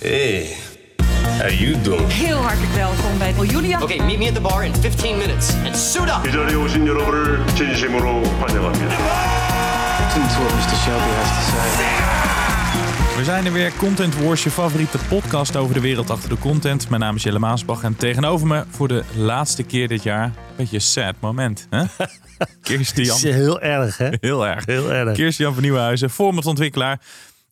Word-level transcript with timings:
Hey, 0.00 0.56
how 1.38 1.48
you 1.48 1.80
doing? 1.80 2.12
Heel 2.12 2.36
hartelijk 2.36 2.72
welkom 2.72 3.18
bij 3.18 3.32
Julia. 3.46 3.82
Okay, 3.82 3.98
meet 3.98 4.18
me 4.18 4.26
at 4.28 4.34
the 4.34 4.40
bar 4.40 4.64
in 4.64 4.74
15 4.74 5.16
minutes 5.18 5.54
and 5.64 5.76
suit 5.76 6.08
up. 6.08 6.26
이 6.28 6.32
자리에 6.32 6.54
오신 6.54 6.86
여러분을 6.86 7.46
진심으로 7.54 8.22
환영합니다. 8.24 8.96
Listen 10.00 10.22
to 10.28 10.40
what 10.42 10.52
Mr. 10.54 10.76
Shelby 10.84 11.10
has 11.14 11.28
to 11.28 11.42
say. 11.50 13.16
We 13.16 13.24
zijn 13.24 13.46
er 13.46 13.52
weer, 13.52 13.72
Content 13.78 14.16
Wars, 14.22 14.42
je 14.42 14.50
favoriete 14.50 14.98
podcast 15.08 15.56
over 15.56 15.74
de 15.74 15.80
wereld 15.80 16.10
achter 16.10 16.28
de 16.28 16.38
content. 16.38 16.88
Mijn 16.88 17.00
naam 17.00 17.16
is 17.16 17.22
Jelle 17.22 17.38
Maasbach 17.38 17.82
en 17.82 17.96
tegenover 17.96 18.46
me 18.46 18.64
voor 18.70 18.88
de 18.88 19.02
laatste 19.16 19.62
keer 19.62 19.88
dit 19.88 20.02
jaar, 20.02 20.24
een 20.24 20.32
beetje 20.56 20.76
een 20.76 20.82
sad 20.82 21.14
moment. 21.20 21.66
Hè? 21.70 21.84
Kirstian, 22.62 23.16
is 23.16 23.22
heel 23.22 23.60
erg, 23.60 23.96
hè? 23.96 24.08
heel 24.20 24.46
erg. 24.46 24.66
Heel 24.66 24.92
erg. 24.92 25.12
Kirstian 25.12 25.52
van 25.54 25.62
Nieuwenhuizen, 25.62 26.10
formatontwikkelaar. 26.10 27.00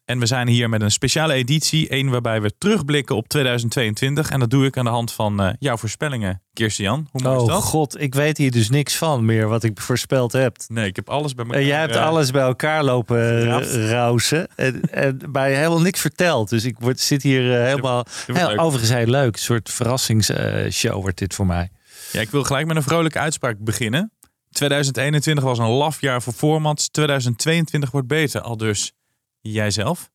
En 0.05 0.19
we 0.19 0.27
zijn 0.27 0.49
hier 0.49 0.69
met 0.69 0.83
een 0.83 0.91
speciale 0.91 1.33
editie, 1.33 1.89
één 1.89 2.11
waarbij 2.11 2.41
we 2.41 2.53
terugblikken 2.59 3.17
op 3.17 3.29
2022. 3.29 4.31
En 4.31 4.41
dat 4.41 4.51
doe 4.51 4.67
ik 4.67 4.77
aan 4.77 4.85
de 4.85 4.91
hand 4.91 5.13
van 5.13 5.43
eh, 5.43 5.53
jouw 5.59 5.77
voorspellingen, 5.77 6.43
Kirstian. 6.53 7.09
Hoe 7.11 7.23
mooi 7.23 7.37
is 7.37 7.43
Oh 7.43 7.49
dat? 7.49 7.63
god, 7.63 8.01
ik 8.01 8.15
weet 8.15 8.37
hier 8.39 8.51
dus 8.51 8.71
niks 8.71 8.97
van 8.97 9.25
meer 9.25 9.49
wat 9.49 9.63
ik 9.63 9.81
voorspeld 9.81 10.33
heb. 10.33 10.57
Nee, 10.67 10.87
ik 10.87 10.97
heb 10.97 11.11
alles 11.11 11.35
bij 11.35 11.45
elkaar. 11.45 11.61
En 11.61 11.67
jij 11.67 11.81
hebt 11.81 11.95
eh, 11.95 12.07
alles 12.07 12.31
bij 12.31 12.43
elkaar 12.43 12.85
lopen 12.85 13.49
rausen. 13.89 14.49
En, 14.57 14.81
en 14.91 15.21
mij 15.33 15.55
helemaal 15.55 15.81
niks 15.81 16.01
verteld. 16.01 16.49
Dus 16.49 16.65
ik 16.65 16.77
word, 16.79 17.01
zit 17.01 17.23
hier 17.23 17.43
helemaal... 17.43 18.07
Heel, 18.27 18.59
overigens 18.59 18.93
heel 18.93 19.07
leuk. 19.07 19.35
Een 19.35 19.43
soort 19.43 19.71
verrassingsshow 19.71 21.01
wordt 21.01 21.19
dit 21.19 21.35
voor 21.35 21.47
mij. 21.47 21.71
Ja, 22.13 22.21
ik 22.21 22.31
wil 22.31 22.43
gelijk 22.43 22.67
met 22.67 22.77
een 22.77 22.83
vrolijke 22.83 23.19
uitspraak 23.19 23.57
beginnen. 23.59 24.13
2021 24.51 25.45
was 25.45 25.59
een 25.59 25.67
laf 25.67 26.01
jaar 26.01 26.23
voor 26.23 26.33
formats. 26.33 26.89
2022 26.89 27.91
wordt 27.91 28.07
beter. 28.07 28.41
Al 28.41 28.57
dus 28.57 28.93
jijzelf. 29.43 30.11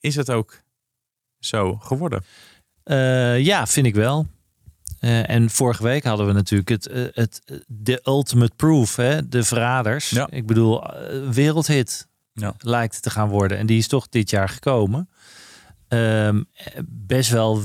Is 0.00 0.16
het 0.16 0.30
ook 0.30 0.62
zo 1.38 1.76
geworden? 1.76 2.24
Eh, 2.82 3.40
ja, 3.40 3.66
vind 3.66 3.86
ik 3.86 3.94
wel. 3.94 4.26
Eh, 4.98 5.30
en 5.30 5.50
vorige 5.50 5.82
week 5.82 6.04
hadden 6.04 6.26
we 6.26 6.32
natuurlijk 6.32 6.68
het, 6.68 6.86
eh, 6.86 7.04
het, 7.12 7.62
de 7.66 8.00
ultimate 8.04 8.52
proof, 8.56 8.96
hè? 8.96 9.28
de 9.28 9.42
verraders. 9.44 10.10
Ja. 10.10 10.26
Ik 10.30 10.46
bedoel, 10.46 10.82
wereldhit 11.30 12.06
Ja. 12.32 12.54
lijkt 12.58 13.02
te 13.02 13.10
gaan 13.10 13.28
worden. 13.28 13.58
En 13.58 13.66
die 13.66 13.78
is 13.78 13.88
toch 13.88 14.08
dit 14.08 14.30
jaar 14.30 14.48
gekomen. 14.48 15.08
Ehm, 15.88 16.42
best 16.86 17.30
wel 17.30 17.62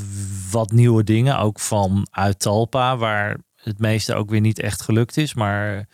wat 0.52 0.72
nieuwe 0.72 1.04
dingen, 1.04 1.40
ook 1.40 1.60
van 1.60 2.08
uit 2.12 2.40
Talpa, 2.40 2.98
waar 2.98 3.38
het 3.56 3.80
meeste 3.80 4.14
ook 4.14 4.30
weer 4.30 4.42
niet 4.42 4.60
echt 4.60 4.82
gelukt 4.82 5.18
is. 5.18 5.34
Maar 5.34 5.88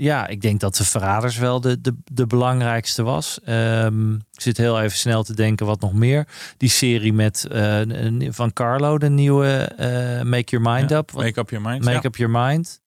ja, 0.00 0.26
ik 0.26 0.40
denk 0.40 0.60
dat 0.60 0.76
de 0.76 0.84
Verraders 0.84 1.36
wel 1.38 1.60
de, 1.60 1.80
de, 1.80 1.96
de 2.04 2.26
belangrijkste 2.26 3.02
was. 3.02 3.40
Ehm, 3.44 4.14
ik 4.14 4.20
zit 4.40 4.56
heel 4.56 4.80
even 4.80 4.98
snel 4.98 5.22
te 5.22 5.34
denken 5.34 5.66
wat 5.66 5.80
nog 5.80 5.92
meer. 5.92 6.28
Die 6.56 6.68
serie 6.68 7.12
met 7.12 7.46
eh, 7.50 7.80
van 8.28 8.52
Carlo, 8.52 8.98
de 8.98 9.10
nieuwe 9.10 9.48
eh, 9.76 10.22
Make 10.22 10.56
Your 10.56 10.70
Mind 10.74 10.90
Ja, 10.90 10.96
Up. 10.96 11.10
Wat- 11.10 11.24
Make 11.24 11.40
up 11.40 11.50
your 11.50 11.68
mind. 11.68 11.84
Make 11.84 11.96
ja. 11.96 12.02
Up 12.04 12.16
Your 12.16 12.32
Mind. 12.46 12.80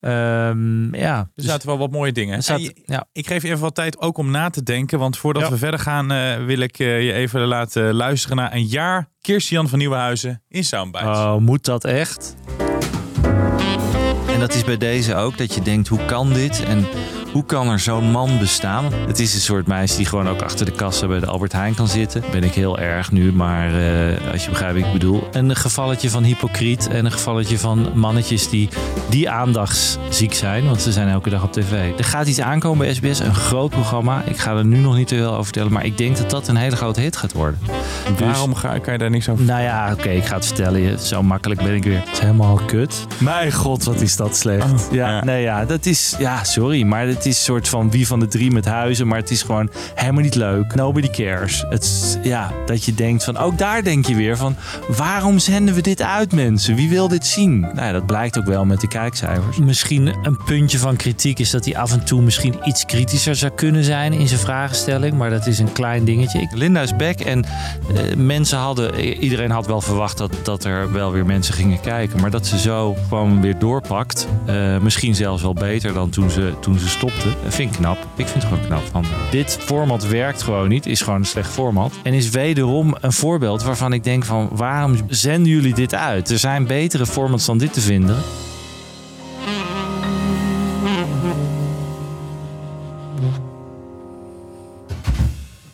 Ehm, 0.00 0.94
ja, 0.94 1.18
Er 1.18 1.28
dus 1.34 1.44
zaten 1.44 1.66
wel 1.68 1.78
wat 1.78 1.90
mooie 1.90 2.12
dingen. 2.12 2.40
je- 2.44 2.82
ja. 2.84 3.06
ik 3.12 3.26
geef 3.26 3.42
je 3.42 3.48
even 3.48 3.60
wat 3.60 3.74
tijd 3.74 4.00
ook 4.00 4.18
om 4.18 4.30
na 4.30 4.50
te 4.50 4.62
denken. 4.62 4.98
Want 4.98 5.16
voordat 5.18 5.42
Ja. 5.42 5.50
we 5.50 5.56
verder 5.58 5.80
gaan, 5.80 6.10
eh, 6.12 6.44
wil 6.44 6.58
ik 6.58 6.76
je 6.76 7.12
even 7.12 7.40
laten 7.40 7.94
luisteren 7.94 8.36
naar 8.36 8.52
een 8.54 8.66
jaar 8.66 9.08
Kirstian 9.20 9.68
van 9.68 9.78
Nieuwenhuizen 9.78 10.42
in 10.48 10.64
Soundbites. 10.64 11.08
Oh, 11.08 11.36
moet 11.36 11.64
dat 11.64 11.84
echt? 11.84 12.34
En 14.40 14.46
dat 14.46 14.56
is 14.56 14.64
bij 14.64 14.76
deze 14.76 15.14
ook, 15.14 15.38
dat 15.38 15.54
je 15.54 15.62
denkt, 15.62 15.88
hoe 15.88 16.04
kan 16.04 16.32
dit? 16.32 16.62
En 16.64 16.86
hoe 17.32 17.44
kan 17.44 17.68
er 17.68 17.78
zo'n 17.78 18.10
man 18.10 18.38
bestaan? 18.38 18.84
Het 19.06 19.18
is 19.18 19.34
een 19.34 19.40
soort 19.40 19.66
meisje 19.66 19.96
die 19.96 20.06
gewoon 20.06 20.28
ook 20.28 20.42
achter 20.42 20.66
de 20.66 20.72
kassa 20.72 21.06
bij 21.06 21.20
de 21.20 21.26
Albert 21.26 21.52
Heijn 21.52 21.74
kan 21.74 21.88
zitten. 21.88 22.22
Ben 22.30 22.44
ik 22.44 22.52
heel 22.52 22.78
erg 22.78 23.12
nu, 23.12 23.32
maar 23.32 23.66
eh, 23.68 24.32
als 24.32 24.44
je 24.44 24.50
begrijpt 24.50 24.78
wat 24.78 24.86
ik 24.86 24.92
bedoel. 24.92 25.28
Een 25.32 25.56
gevalletje 25.56 26.10
van 26.10 26.22
hypocriet 26.24 26.88
en 26.88 27.04
een 27.04 27.12
gevalletje 27.12 27.58
van 27.58 27.88
mannetjes 27.94 28.48
die, 28.50 28.68
die 29.08 29.30
aandachtsziek 29.30 30.34
zijn. 30.34 30.64
Want 30.66 30.80
ze 30.82 30.92
zijn 30.92 31.08
elke 31.08 31.30
dag 31.30 31.42
op 31.42 31.52
tv. 31.52 31.98
Er 31.98 32.04
gaat 32.04 32.26
iets 32.26 32.40
aankomen 32.40 32.78
bij 32.78 32.94
SBS, 32.94 33.18
een 33.18 33.34
groot 33.34 33.70
programma. 33.70 34.22
Ik 34.24 34.36
ga 34.38 34.56
er 34.56 34.64
nu 34.64 34.78
nog 34.78 34.96
niet 34.96 35.08
te 35.08 35.14
veel 35.16 35.30
over 35.30 35.44
vertellen, 35.44 35.72
maar 35.72 35.84
ik 35.84 35.98
denk 35.98 36.16
dat 36.16 36.30
dat 36.30 36.48
een 36.48 36.56
hele 36.56 36.76
grote 36.76 37.00
hit 37.00 37.16
gaat 37.16 37.32
worden. 37.32 37.58
Dus- 38.16 38.26
Waarom 38.26 38.54
ga, 38.54 38.78
kan 38.78 38.92
je 38.92 38.98
daar 38.98 39.10
niks 39.10 39.28
over 39.28 39.44
nou 39.44 39.62
ja, 39.62 39.92
oké, 39.92 40.08
ik 40.08 40.24
ga 40.24 40.34
het 40.34 40.46
vertellen. 40.46 40.80
Je- 40.80 40.98
Zo 41.00 41.22
makkelijk 41.22 41.62
ben 41.62 41.74
ik 41.74 41.84
weer. 41.84 41.98
Het 41.98 42.08
is 42.12 42.18
helemaal 42.18 42.60
kut. 42.66 43.06
Mijn 43.18 43.52
god, 43.52 43.84
wat 43.84 44.00
is 44.00 44.16
dat 44.16 44.36
slecht. 44.36 44.64
Oh, 44.72 44.92
ja, 44.92 45.08
ja. 45.10 45.24
nee, 45.24 45.42
ja, 45.42 45.64
dat 45.64 45.86
is. 45.86 46.14
Ja, 46.18 46.44
sorry, 46.44 46.82
maar 46.82 47.06
het 47.20 47.28
is 47.28 47.36
een 47.38 47.44
soort 47.44 47.68
van 47.68 47.90
wie 47.90 48.06
van 48.06 48.20
de 48.20 48.28
drie 48.28 48.50
met 48.50 48.64
huizen. 48.64 49.06
Maar 49.06 49.18
het 49.18 49.30
is 49.30 49.42
gewoon 49.42 49.70
helemaal 49.94 50.22
niet 50.22 50.34
leuk. 50.34 50.74
Nobody 50.74 51.08
cares. 51.10 51.64
Het 51.68 51.82
is, 51.84 52.16
ja, 52.22 52.52
dat 52.66 52.84
je 52.84 52.94
denkt 52.94 53.24
van. 53.24 53.36
Ook 53.36 53.58
daar 53.58 53.82
denk 53.82 54.06
je 54.06 54.14
weer 54.14 54.36
van. 54.36 54.56
Waarom 54.96 55.38
zenden 55.38 55.74
we 55.74 55.80
dit 55.82 56.02
uit, 56.02 56.32
mensen? 56.32 56.74
Wie 56.74 56.88
wil 56.88 57.08
dit 57.08 57.26
zien? 57.26 57.60
Nou, 57.60 57.76
ja, 57.76 57.92
dat 57.92 58.06
blijkt 58.06 58.38
ook 58.38 58.44
wel 58.44 58.64
met 58.64 58.80
de 58.80 58.88
kijkcijfers. 58.88 59.56
Misschien 59.58 60.14
een 60.22 60.36
puntje 60.44 60.78
van 60.78 60.96
kritiek 60.96 61.38
is 61.38 61.50
dat 61.50 61.64
hij 61.64 61.76
af 61.76 61.92
en 61.92 62.04
toe 62.04 62.22
misschien 62.22 62.54
iets 62.64 62.84
kritischer 62.84 63.36
zou 63.36 63.52
kunnen 63.52 63.84
zijn 63.84 64.12
in 64.12 64.28
zijn 64.28 64.40
vragenstelling. 64.40 65.16
Maar 65.16 65.30
dat 65.30 65.46
is 65.46 65.58
een 65.58 65.72
klein 65.72 66.04
dingetje. 66.04 66.40
Ik- 66.40 66.48
Linda 66.54 66.82
is 66.82 66.96
back 66.96 67.20
en 67.20 67.44
eh, 67.44 68.16
mensen 68.16 68.58
hadden, 68.58 68.94
iedereen 69.22 69.50
had 69.50 69.66
wel 69.66 69.80
verwacht 69.80 70.18
dat, 70.18 70.32
dat 70.42 70.64
er 70.64 70.92
wel 70.92 71.12
weer 71.12 71.26
mensen 71.26 71.54
gingen 71.54 71.80
kijken. 71.80 72.20
Maar 72.20 72.30
dat 72.30 72.46
ze 72.46 72.58
zo 72.58 72.96
gewoon 73.08 73.40
weer 73.40 73.58
doorpakt. 73.58 74.26
eh, 74.46 74.78
misschien 74.78 75.14
zelfs 75.14 75.42
wel 75.42 75.54
beter 75.54 75.92
dan 75.92 76.10
toen 76.10 76.30
ze, 76.30 76.52
toen 76.60 76.78
ze 76.78 76.88
stopte. 77.10 77.42
Dat 77.42 77.54
vind 77.54 77.70
ik 77.70 77.76
knap. 77.76 77.98
Ik 78.16 78.26
vind 78.26 78.42
het 78.42 78.52
gewoon 78.52 78.66
knap. 78.66 78.82
Van, 78.90 79.04
dit 79.30 79.58
format 79.60 80.06
werkt 80.06 80.42
gewoon 80.42 80.68
niet. 80.68 80.86
Is 80.86 81.02
gewoon 81.02 81.18
een 81.18 81.26
slecht 81.26 81.50
format. 81.50 81.92
En 82.02 82.14
is 82.14 82.30
wederom 82.30 82.96
een 83.00 83.12
voorbeeld 83.12 83.62
waarvan 83.62 83.92
ik 83.92 84.04
denk 84.04 84.24
van 84.24 84.48
waarom 84.52 84.96
zenden 85.08 85.52
jullie 85.52 85.74
dit 85.74 85.94
uit? 85.94 86.30
Er 86.30 86.38
zijn 86.38 86.66
betere 86.66 87.06
formats 87.06 87.46
dan 87.46 87.58
dit 87.58 87.72
te 87.72 87.80
vinden. 87.80 88.16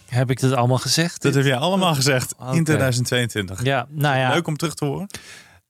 Heb 0.07 0.31
ik 0.31 0.41
dit 0.41 0.53
allemaal 0.53 0.79
gezegd? 0.79 1.23
Dat 1.23 1.35
heb 1.35 1.45
jij 1.45 1.57
allemaal 1.57 1.95
gezegd 1.95 2.35
in 2.53 2.65
2022. 2.65 3.65
Ja, 3.65 3.87
nou 3.91 4.19
ja. 4.19 4.33
Leuk 4.33 4.47
om 4.47 4.57
terug 4.57 4.75
te 4.75 4.85
horen. 4.85 5.07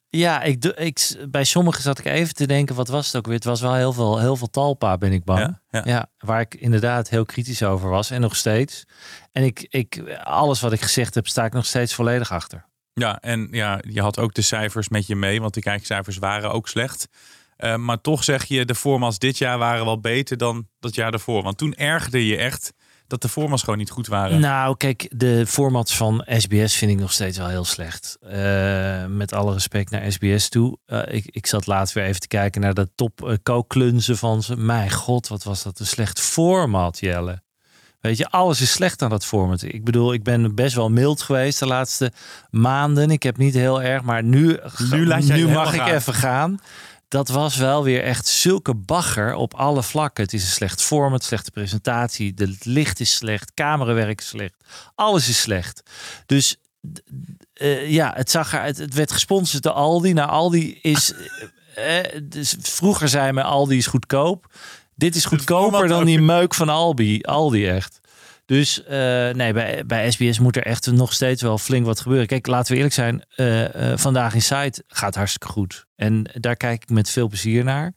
Ja, 0.09 0.43
ik, 0.43 0.65
ik, 0.65 1.17
bij 1.29 1.45
sommigen 1.45 1.83
zat 1.83 1.99
ik 1.99 2.05
even 2.05 2.35
te 2.35 2.47
denken, 2.47 2.75
wat 2.75 2.89
was 2.89 3.07
het 3.07 3.17
ook 3.17 3.27
weer? 3.27 3.35
Het 3.35 3.45
was 3.45 3.61
wel 3.61 3.75
heel 3.75 3.93
veel, 3.93 4.19
heel 4.19 4.37
veel 4.37 4.51
talpa, 4.51 4.99
ben 4.99 5.13
ik 5.13 5.25
bang. 5.25 5.41
Ja? 5.41 5.61
Ja, 5.71 5.83
Ja. 5.85 6.07
waar 6.19 6.41
ik 6.41 6.55
inderdaad 6.55 7.09
heel 7.09 7.25
kritisch 7.25 7.63
over 7.63 7.89
was 7.89 8.11
en 8.11 8.21
nog 8.21 8.37
steeds. 8.37 8.85
En 9.33 9.45
ik, 9.45 9.67
ik, 9.69 10.17
alles 10.23 10.61
wat 10.61 10.73
ik 10.73 10.81
gezegd 10.81 11.15
heb, 11.15 11.27
sta 11.27 11.45
ik 11.45 11.53
nog 11.53 11.67
steeds 11.67 11.95
volledig 11.95 12.33
achter. 12.33 12.67
Ja, 12.93 13.21
en 13.21 13.49
ja, 13.51 13.81
je 13.89 14.01
had 14.01 14.19
ook 14.19 14.35
de 14.35 14.43
cijfers 14.43 14.89
met 14.89 15.07
je 15.07 15.17
mee, 15.17 15.41
want 15.41 15.55
de 15.55 15.61
kijkcijfers 15.61 16.19
waren 16.19 16.53
ook 16.53 16.69
slecht. 16.69 17.09
Eh, 17.57 17.77
maar 17.77 18.01
toch 18.01 18.25
zeg 18.25 18.45
je, 18.45 18.65
de 18.65 18.75
formats 18.75 19.19
dit 19.19 19.39
jaar 19.39 19.59
waren 19.59 19.85
wel 19.85 20.01
beter 20.01 20.37
dan 20.37 20.69
dat 20.81 20.95
jaar 20.95 21.11
daarvoor. 21.11 21.43
Want 21.43 21.59
toen 21.59 21.75
ergerde 21.75 22.27
je 22.27 22.37
echt 22.37 22.73
dat 23.07 23.23
de 23.23 23.29
formats 23.29 23.63
gewoon 23.63 23.79
niet 23.79 23.91
goed 23.91 24.07
waren. 24.07 24.41
Nou, 24.41 24.77
kijk, 24.77 25.09
de 25.11 25.47
formats 25.47 25.97
van 25.97 26.25
SBS 26.27 26.77
vind 26.77 26.91
ik 26.91 26.99
nog 26.99 27.13
steeds 27.13 27.39
wel 27.39 27.49
heel 27.49 27.65
slecht. 27.65 28.19
Eh, 28.21 29.05
met 29.07 29.33
alle 29.33 29.53
respect 29.53 29.91
naar 29.91 30.13
SBS 30.13 30.49
toe. 30.49 30.79
Eh, 30.87 31.03
ik, 31.07 31.25
ik 31.27 31.47
zat 31.47 31.67
laatst 31.67 31.95
weer 31.95 32.05
even 32.05 32.21
te 32.21 32.29
kijken 32.29 32.61
naar 32.61 32.75
de 32.75 32.89
top 32.95 33.39
uh, 33.47 34.17
van 34.17 34.43
ze. 34.43 34.57
Mijn 34.57 34.91
god, 34.91 35.29
wat 35.29 35.45
was 35.45 35.63
dat 35.63 35.79
een 35.79 35.87
slecht 35.87 36.21
format, 36.21 36.99
Jelle. 36.99 37.45
Weet 38.01 38.17
je, 38.19 38.29
alles 38.29 38.61
is 38.61 38.73
slecht 38.73 39.03
aan 39.03 39.11
dat 39.11 39.25
format. 39.25 39.63
Ik 39.63 39.85
bedoel, 39.85 40.13
ik 40.13 40.23
ben 40.23 40.55
best 40.55 40.75
wel 40.75 40.91
mild 40.91 41.23
geweest 41.23 41.59
de 41.59 41.67
laatste 41.67 42.13
maanden. 42.51 43.11
Ik 43.11 43.23
heb 43.23 43.37
niet 43.37 43.55
heel 43.55 43.83
erg, 43.83 44.03
maar 44.03 44.23
nu, 44.23 44.59
Nu 44.91 45.07
laat 45.07 45.23
nu 45.23 45.49
mag 45.49 45.75
ik 45.75 45.81
gaan. 45.81 45.91
even 45.95 46.15
gaan. 46.15 46.61
Dat 47.09 47.29
was 47.29 47.57
wel 47.57 47.83
weer 47.83 48.03
echt 48.03 48.27
zulke 48.27 48.75
bagger 48.75 49.35
op 49.35 49.55
alle 49.55 49.83
vlakken. 49.83 50.25
Het 50.25 50.33
is 50.33 50.43
een 50.43 50.49
slecht 50.49 50.83
format, 50.83 51.25
slechte 51.25 51.51
presentatie. 51.51 52.33
Het 52.37 52.65
licht 52.65 53.01
is 53.01 53.15
slecht, 53.15 53.55
camerawerk 53.55 54.21
is 54.21 54.29
slecht. 54.29 54.65
Alles 54.95 55.29
is 55.29 55.41
slecht. 55.41 55.83
Dus 56.27 56.57
eh, 57.53 57.91
ja, 57.91 58.13
het, 58.15 58.31
zag 58.31 58.55
er, 58.55 58.63
het, 58.63 58.79
het 58.79 58.95
werd 58.95 59.13
gesponsord 59.13 59.63
door 59.63 59.73
Aldi. 59.73 60.13
Nou, 60.13 60.31
Aldi 60.31 60.79
is... 60.83 61.13
eh, 61.75 61.99
eh, 61.99 62.23
dus 62.23 62.57
vroeger 62.61 63.09
zei 63.09 63.33
men 63.33 63.45
Aldi 63.45 63.77
is 63.77 63.87
goedkoop. 63.87 64.53
Dit 64.95 65.15
is 65.17 65.25
goedkoper 65.25 65.89
dan 65.89 66.05
die 66.05 66.21
meuk 66.21 66.55
van 66.55 66.69
Aldi. 66.69 67.21
Aldi 67.23 67.67
echt. 67.67 68.01
Dus 68.47 68.85
eh, 68.85 68.99
nee, 69.31 69.53
bij, 69.53 69.83
bij 69.87 70.11
SBS 70.11 70.39
moet 70.39 70.57
er 70.57 70.63
echt 70.67 70.91
nog 70.93 71.13
steeds 71.13 71.43
wel 71.43 71.59
flink 71.59 71.87
wat 71.87 72.01
gebeuren. 72.01 72.27
Kijk, 72.27 72.47
laten 72.47 72.71
we 72.71 72.77
eerlijk 72.77 72.95
zijn. 72.95 73.25
eh, 73.35 73.93
eh, 73.93 73.99
vandaag 73.99 74.35
in 74.35 74.43
site 74.43 74.85
gaat 74.89 75.15
hartstikke 75.15 75.49
goed. 75.49 75.87
En 75.97 76.31
daar 76.35 76.57
kijk 76.57 76.83
ik 76.83 76.89
met 76.91 77.11
veel 77.11 77.29
plezier 77.29 77.65
naar. 77.65 77.93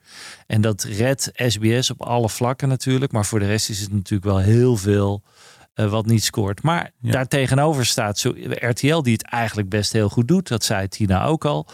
En 0.47 0.61
dat 0.61 0.83
redt 0.83 1.31
SBS 1.33 1.89
op 1.91 2.01
alle 2.01 2.29
vlakken 2.29 2.67
natuurlijk. 2.67 3.11
Maar 3.11 3.25
voor 3.25 3.39
de 3.39 3.45
rest 3.45 3.69
is 3.69 3.79
het 3.79 3.91
natuurlijk 3.93 4.23
wel 4.23 4.37
heel 4.37 4.77
veel 4.77 5.23
wat 5.73 6.05
niet 6.05 6.23
scoort. 6.23 6.61
Maar 6.63 6.91
Ja. 7.01 7.11
daar 7.11 7.27
tegenover 7.27 7.85
staat 7.85 8.17
zo, 8.19 8.33
RTL 8.49 9.01
die 9.01 9.13
het 9.13 9.23
eigenlijk 9.23 9.69
best 9.69 9.93
heel 9.93 10.09
goed 10.09 10.27
doet. 10.27 10.47
Dat 10.47 10.63
zei 10.63 10.87
Tina 10.87 11.25
ook 11.25 11.45
al. 11.45 11.67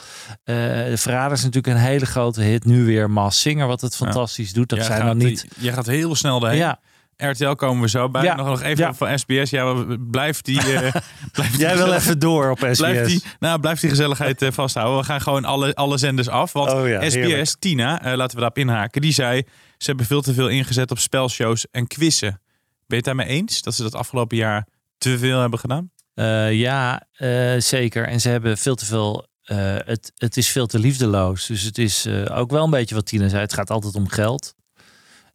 De 0.43 0.93
Verraders 0.95 1.39
is 1.39 1.45
natuurlijk 1.45 1.73
een 1.75 1.81
hele 1.89 2.05
grote 2.05 2.41
hit. 2.41 2.65
Nu 2.65 2.85
weer 2.85 3.09
Mas 3.11 3.39
Singer 3.41 3.67
wat 3.67 3.81
het 3.81 3.95
fantastisch 3.95 4.53
doet. 4.53 4.69
Dat 4.69 4.77
Jij 4.77 4.87
zijn 4.87 4.99
gaat, 4.99 5.07
dan 5.07 5.17
niet... 5.17 5.45
Je 5.57 5.71
gaat 5.71 5.85
heel 5.85 6.15
snel 6.15 6.39
daarheen. 6.39 6.59
Ja, 6.59 6.79
RTL 7.17 7.51
komen 7.53 7.81
we 7.81 7.89
zo 7.89 8.09
bij. 8.09 8.23
Ja. 8.23 8.35
Nog, 8.35 8.45
nog 8.47 8.61
even 8.61 8.85
Ja. 8.85 8.93
van 8.93 9.19
SBS. 9.19 9.49
Ja, 9.49 9.85
blijft 9.99 10.45
die... 10.45 10.59
eh, 10.59 10.65
blijft 11.33 11.51
die 11.51 11.59
Jij 11.59 11.77
wil 11.77 11.93
even 11.93 12.19
door 12.19 12.49
op 12.49 12.57
SBS. 12.57 12.77
Blijft 12.77 13.09
die, 13.09 13.23
nou, 13.39 13.59
blijft 13.59 13.81
die 13.81 13.89
gezelligheid 13.89 14.41
eh, 14.41 14.51
vasthouden. 14.51 14.99
We 14.99 15.05
gaan 15.05 15.21
gewoon 15.21 15.45
alle, 15.45 15.75
alle 15.75 15.97
zenders 15.97 16.27
af. 16.29 16.53
Want 16.53 16.71
Oh 16.71 16.87
ja, 16.87 17.01
SBS, 17.01 17.13
heerlijk. 17.15 17.55
Tina, 17.59 18.01
eh, 18.01 18.05
laten 18.15 18.33
we 18.35 18.41
daarop 18.41 18.57
inhaken. 18.57 19.01
Die 19.01 19.13
zei, 19.13 19.43
ze 19.77 19.85
hebben 19.85 20.05
veel 20.05 20.21
te 20.21 20.33
veel 20.33 20.47
ingezet 20.49 20.91
op 20.91 20.99
spelshows 20.99 21.65
en 21.71 21.87
quizzen. 21.87 22.29
Ben 22.31 22.41
je 22.87 22.95
het 22.95 23.05
daarmee 23.05 23.27
eens? 23.27 23.61
Dat 23.61 23.73
ze 23.75 23.83
dat 23.83 23.95
afgelopen 23.95 24.37
jaar 24.37 24.67
te 24.97 25.17
veel 25.17 25.39
hebben 25.39 25.59
gedaan? 25.59 25.91
Eh, 26.13 26.53
ja, 26.53 27.07
eh, 27.13 27.53
zeker. 27.57 28.07
En 28.07 28.21
ze 28.21 28.29
hebben 28.29 28.57
veel 28.57 28.75
te 28.75 28.85
veel. 28.85 29.27
eh, 29.43 29.57
het, 29.85 30.11
het 30.15 30.37
is 30.37 30.49
veel 30.49 30.65
te 30.67 30.79
liefdeloos. 30.79 31.45
Dus 31.45 31.61
het 31.61 31.77
is 31.77 32.05
eh, 32.05 32.37
ook 32.37 32.51
wel 32.51 32.63
een 32.63 32.69
beetje 32.69 32.95
wat 32.95 33.05
Tina 33.05 33.27
zei. 33.27 33.41
Het 33.41 33.53
gaat 33.53 33.69
altijd 33.69 33.95
om 33.95 34.07
geld. 34.09 34.53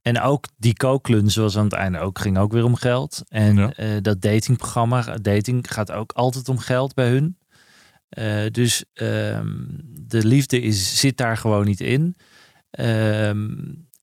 En 0.02 0.20
ook 0.20 0.44
die 0.56 0.75
kooklun, 0.75 1.31
zoals 1.31 1.56
aan 1.56 1.64
het 1.64 1.73
einde 1.73 1.99
ook, 1.99 2.19
ging 2.19 2.38
ook 2.38 2.52
weer 2.52 2.64
om 2.64 2.75
geld. 2.75 3.23
En 3.29 3.56
Ja. 3.56 3.73
eh, 3.73 3.88
dat 4.02 4.20
datingprogramma, 4.20 5.02
dating 5.23 5.73
gaat 5.73 5.93
ook 5.93 6.12
altijd 6.12 6.49
om 6.49 6.58
geld 6.58 6.94
bij 6.94 7.08
hun. 7.08 7.38
Eh, 8.08 8.47
dus 8.50 8.85
ehm, 8.94 9.49
de 9.85 10.26
liefde 10.26 10.61
is, 10.61 11.00
zit 11.00 11.17
daar 11.17 11.37
gewoon 11.37 11.64
niet 11.64 11.81
in. 11.81 12.17
Ehm, 12.70 13.49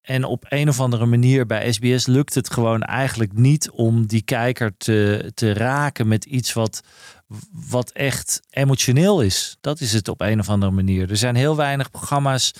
en 0.02 0.24
op 0.24 0.46
een 0.50 0.70
of 0.70 0.80
andere 0.80 1.06
manier 1.06 1.46
bij 1.46 1.72
SBS 1.72 2.06
lukt 2.06 2.36
het 2.36 2.50
gewoon 2.54 2.82
eigenlijk 2.82 3.34
niet 3.34 3.70
om 3.70 4.06
die 4.06 4.22
kijker 4.22 4.78
te, 4.78 5.32
te 5.34 5.54
raken 5.54 6.08
met 6.08 6.26
iets 6.26 6.54
wat, 6.54 6.82
wat 7.70 7.92
echt 7.92 8.42
emotioneel 8.50 9.22
is. 9.22 9.58
Dat 9.62 9.80
is 9.80 9.94
het 9.94 10.08
op 10.08 10.22
een 10.22 10.40
of 10.40 10.50
andere 10.50 10.72
manier. 10.72 11.10
Er 11.10 11.18
zijn 11.18 11.36
heel 11.36 11.56
weinig 11.56 11.92
programma's 11.92 12.54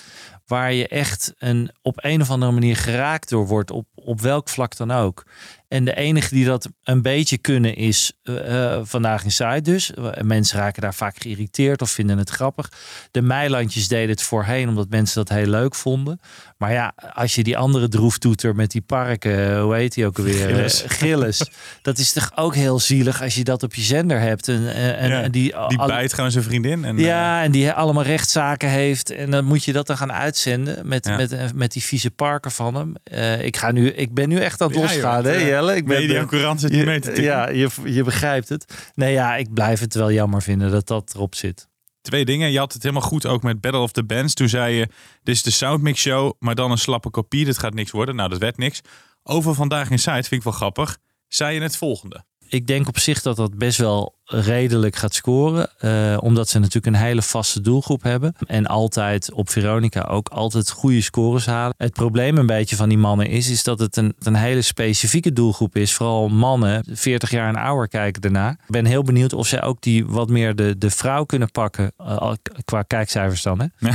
waar 0.48 0.74
je 0.74 0.88
echt 0.88 1.34
een, 1.38 1.72
op 1.82 2.04
een 2.04 2.22
of 2.22 2.30
andere 2.30 2.52
manier 2.52 2.76
geraakt 2.76 3.30
door 3.30 3.48
wordt, 3.48 3.72
op, 3.72 3.86
op 3.96 4.22
welk 4.22 4.50
vlak 4.50 4.78
dan 4.78 4.92
ook. 4.92 5.26
En 5.68 5.86
de 5.86 5.96
enige 5.96 6.34
die 6.34 6.46
dat 6.46 6.70
een 6.84 7.02
beetje 7.02 7.38
kunnen 7.38 7.76
is 7.76 8.14
eh, 8.24 8.74
eh, 8.74 8.80
Vandaag 8.84 9.24
Inside 9.24 9.62
dus. 9.62 9.94
Eh, 9.94 10.22
Mensen 10.22 10.60
raken 10.60 10.82
daar 10.82 10.94
vaak 10.94 11.16
geïrriteerd 11.22 11.82
of 11.82 11.90
vinden 11.92 12.18
het 12.18 12.30
grappig. 12.30 12.72
De 13.12 13.22
Meilandjes 13.22 13.88
deden 13.88 14.10
het 14.10 14.22
voorheen 14.22 14.70
omdat 14.70 14.90
mensen 14.90 15.26
dat 15.26 15.38
heel 15.38 15.48
leuk 15.48 15.76
vonden. 15.76 16.20
Maar 16.58 16.72
ja, 16.72 16.94
als 17.14 17.36
je 17.36 17.44
die 17.44 17.58
andere 17.58 17.88
droeftoeter 17.88 18.56
met 18.56 18.72
die 18.72 18.82
parken, 18.82 19.60
hoe 19.60 19.76
heet 19.76 19.94
die 19.94 20.06
ook 20.06 20.18
alweer? 20.18 20.70
Gillis. 20.88 21.50
dat 21.82 21.98
is 21.98 22.12
toch 22.14 22.32
ook 22.36 22.56
heel 22.56 22.80
zielig 22.80 23.22
als 23.22 23.36
je 23.36 23.44
dat 23.44 23.64
op 23.64 23.74
je 23.76 23.82
zender 23.82 24.20
hebt. 24.20 24.48
En, 24.48 24.74
en, 24.76 25.10
Ja, 25.10 25.22
en 25.22 25.32
die, 25.32 25.44
Die 25.68 25.78
al- 25.78 25.88
bijt 25.88 26.14
gewoon 26.14 26.32
zijn 26.32 26.44
vriendin. 26.44 26.86
En, 26.86 26.98
ja, 26.98 27.44
en 27.44 27.52
die 27.52 27.72
allemaal 27.72 28.04
rechtszaken 28.04 28.70
heeft. 28.70 29.10
En 29.12 29.32
dan 29.32 29.46
moet 29.46 29.64
je 29.64 29.74
dat 29.74 29.88
dan 29.88 29.98
gaan 29.98 30.12
uitzenden 30.14 30.88
met, 30.88 31.06
Ja. 31.06 31.16
met, 31.16 31.56
met 31.56 31.72
die 31.72 31.84
vieze 31.84 32.12
parken 32.12 32.52
van 32.52 32.76
hem. 32.76 32.94
Ik, 33.42 33.58
ga 33.58 33.72
nu, 33.72 33.90
ik 33.90 34.14
ben 34.14 34.30
nu 34.30 34.40
echt 34.40 34.62
aan 34.62 34.68
het 34.68 34.76
Ja, 34.78 34.82
losgaan, 34.84 35.24
joh, 35.24 35.32
hè 35.32 35.56
Jelle? 35.58 35.76
Ik 35.76 35.86
ben, 35.86 36.60
zit 36.60 36.76
je 36.76 36.86
mee 36.86 37.00
te 37.00 37.08
tikken. 37.08 37.24
ja, 37.24 37.50
je, 37.50 37.70
je 37.84 38.04
begrijpt 38.04 38.50
het. 38.50 38.92
Nee, 38.96 39.14
ja, 39.14 39.36
ik 39.36 39.54
blijf 39.54 39.80
het 39.80 39.94
wel 39.94 40.12
jammer 40.12 40.42
vinden 40.42 40.72
dat 40.72 40.88
dat 40.88 41.12
erop 41.16 41.36
zit. 41.36 41.68
Twee 42.02 42.26
dingen. 42.26 42.52
Je 42.52 42.58
had 42.58 42.74
het 42.74 42.84
helemaal 42.84 43.08
goed 43.08 43.26
ook 43.26 43.44
met 43.44 43.62
Battle 43.62 43.82
of 43.82 43.92
the 43.92 44.04
Bands. 44.04 44.34
Toen 44.34 44.50
zei 44.50 44.76
je, 44.76 44.88
dit 45.24 45.36
is 45.36 45.44
de 45.44 45.52
Soundmix 45.52 46.02
Show, 46.02 46.34
maar 46.40 46.56
dan 46.56 46.72
een 46.72 46.78
slappe 46.78 47.10
kopie. 47.10 47.46
Dit 47.46 47.58
gaat 47.58 47.74
niks 47.74 47.92
worden. 47.92 48.16
Nou, 48.16 48.30
dat 48.30 48.40
werd 48.40 48.58
niks. 48.58 48.82
Over 49.24 49.54
Vandaag 49.56 49.90
in 49.90 50.00
Site 50.00 50.12
vind 50.14 50.32
ik 50.32 50.44
wel 50.44 50.54
grappig. 50.54 50.98
Zei 51.28 51.54
je 51.54 51.62
het 51.62 51.78
volgende. 51.78 52.24
Ik 52.50 52.68
denk 52.68 52.88
op 52.88 53.00
zich 53.00 53.22
dat 53.22 53.36
dat 53.36 53.58
best 53.58 53.78
wel 53.78 54.16
redelijk 54.26 54.96
gaat 54.96 55.14
scoren. 55.14 55.70
eh, 55.80 56.18
omdat 56.22 56.50
ze 56.50 56.60
natuurlijk 56.60 56.86
een 56.96 57.02
hele 57.02 57.22
vaste 57.22 57.62
doelgroep 57.62 58.04
hebben. 58.04 58.36
En 58.48 58.66
altijd 58.66 59.32
op 59.32 59.50
Veronica 59.50 60.02
ook 60.02 60.30
altijd 60.30 60.70
goede 60.72 61.02
scores 61.02 61.46
halen. 61.46 61.74
Het 61.78 61.94
probleem 61.94 62.38
een 62.38 62.46
beetje 62.46 62.76
van 62.76 62.90
die 62.90 62.98
mannen 62.98 63.28
is, 63.28 63.50
is 63.50 63.64
dat 63.64 63.80
het 63.80 63.96
een, 63.98 64.16
een 64.20 64.36
hele 64.36 64.62
specifieke 64.62 65.34
doelgroep 65.34 65.76
is. 65.76 65.94
Vooral 65.94 66.30
mannen, 66.30 66.84
40 66.92 67.30
jaar 67.30 67.48
en 67.48 67.56
ouder 67.62 67.88
kijken 67.88 68.22
daarna. 68.22 68.50
Ik 68.50 68.58
ben 68.68 68.86
heel 68.86 69.04
benieuwd 69.04 69.34
of 69.34 69.48
zij 69.48 69.62
ook 69.64 69.82
die 69.82 70.06
wat 70.06 70.30
meer 70.30 70.56
de, 70.56 70.78
de 70.78 70.90
vrouw 70.90 71.24
kunnen 71.24 71.52
pakken. 71.52 71.92
eh, 71.98 72.32
qua 72.66 72.82
kijkcijfers 72.82 73.42
dan. 73.42 73.60
Hè? 73.60 73.90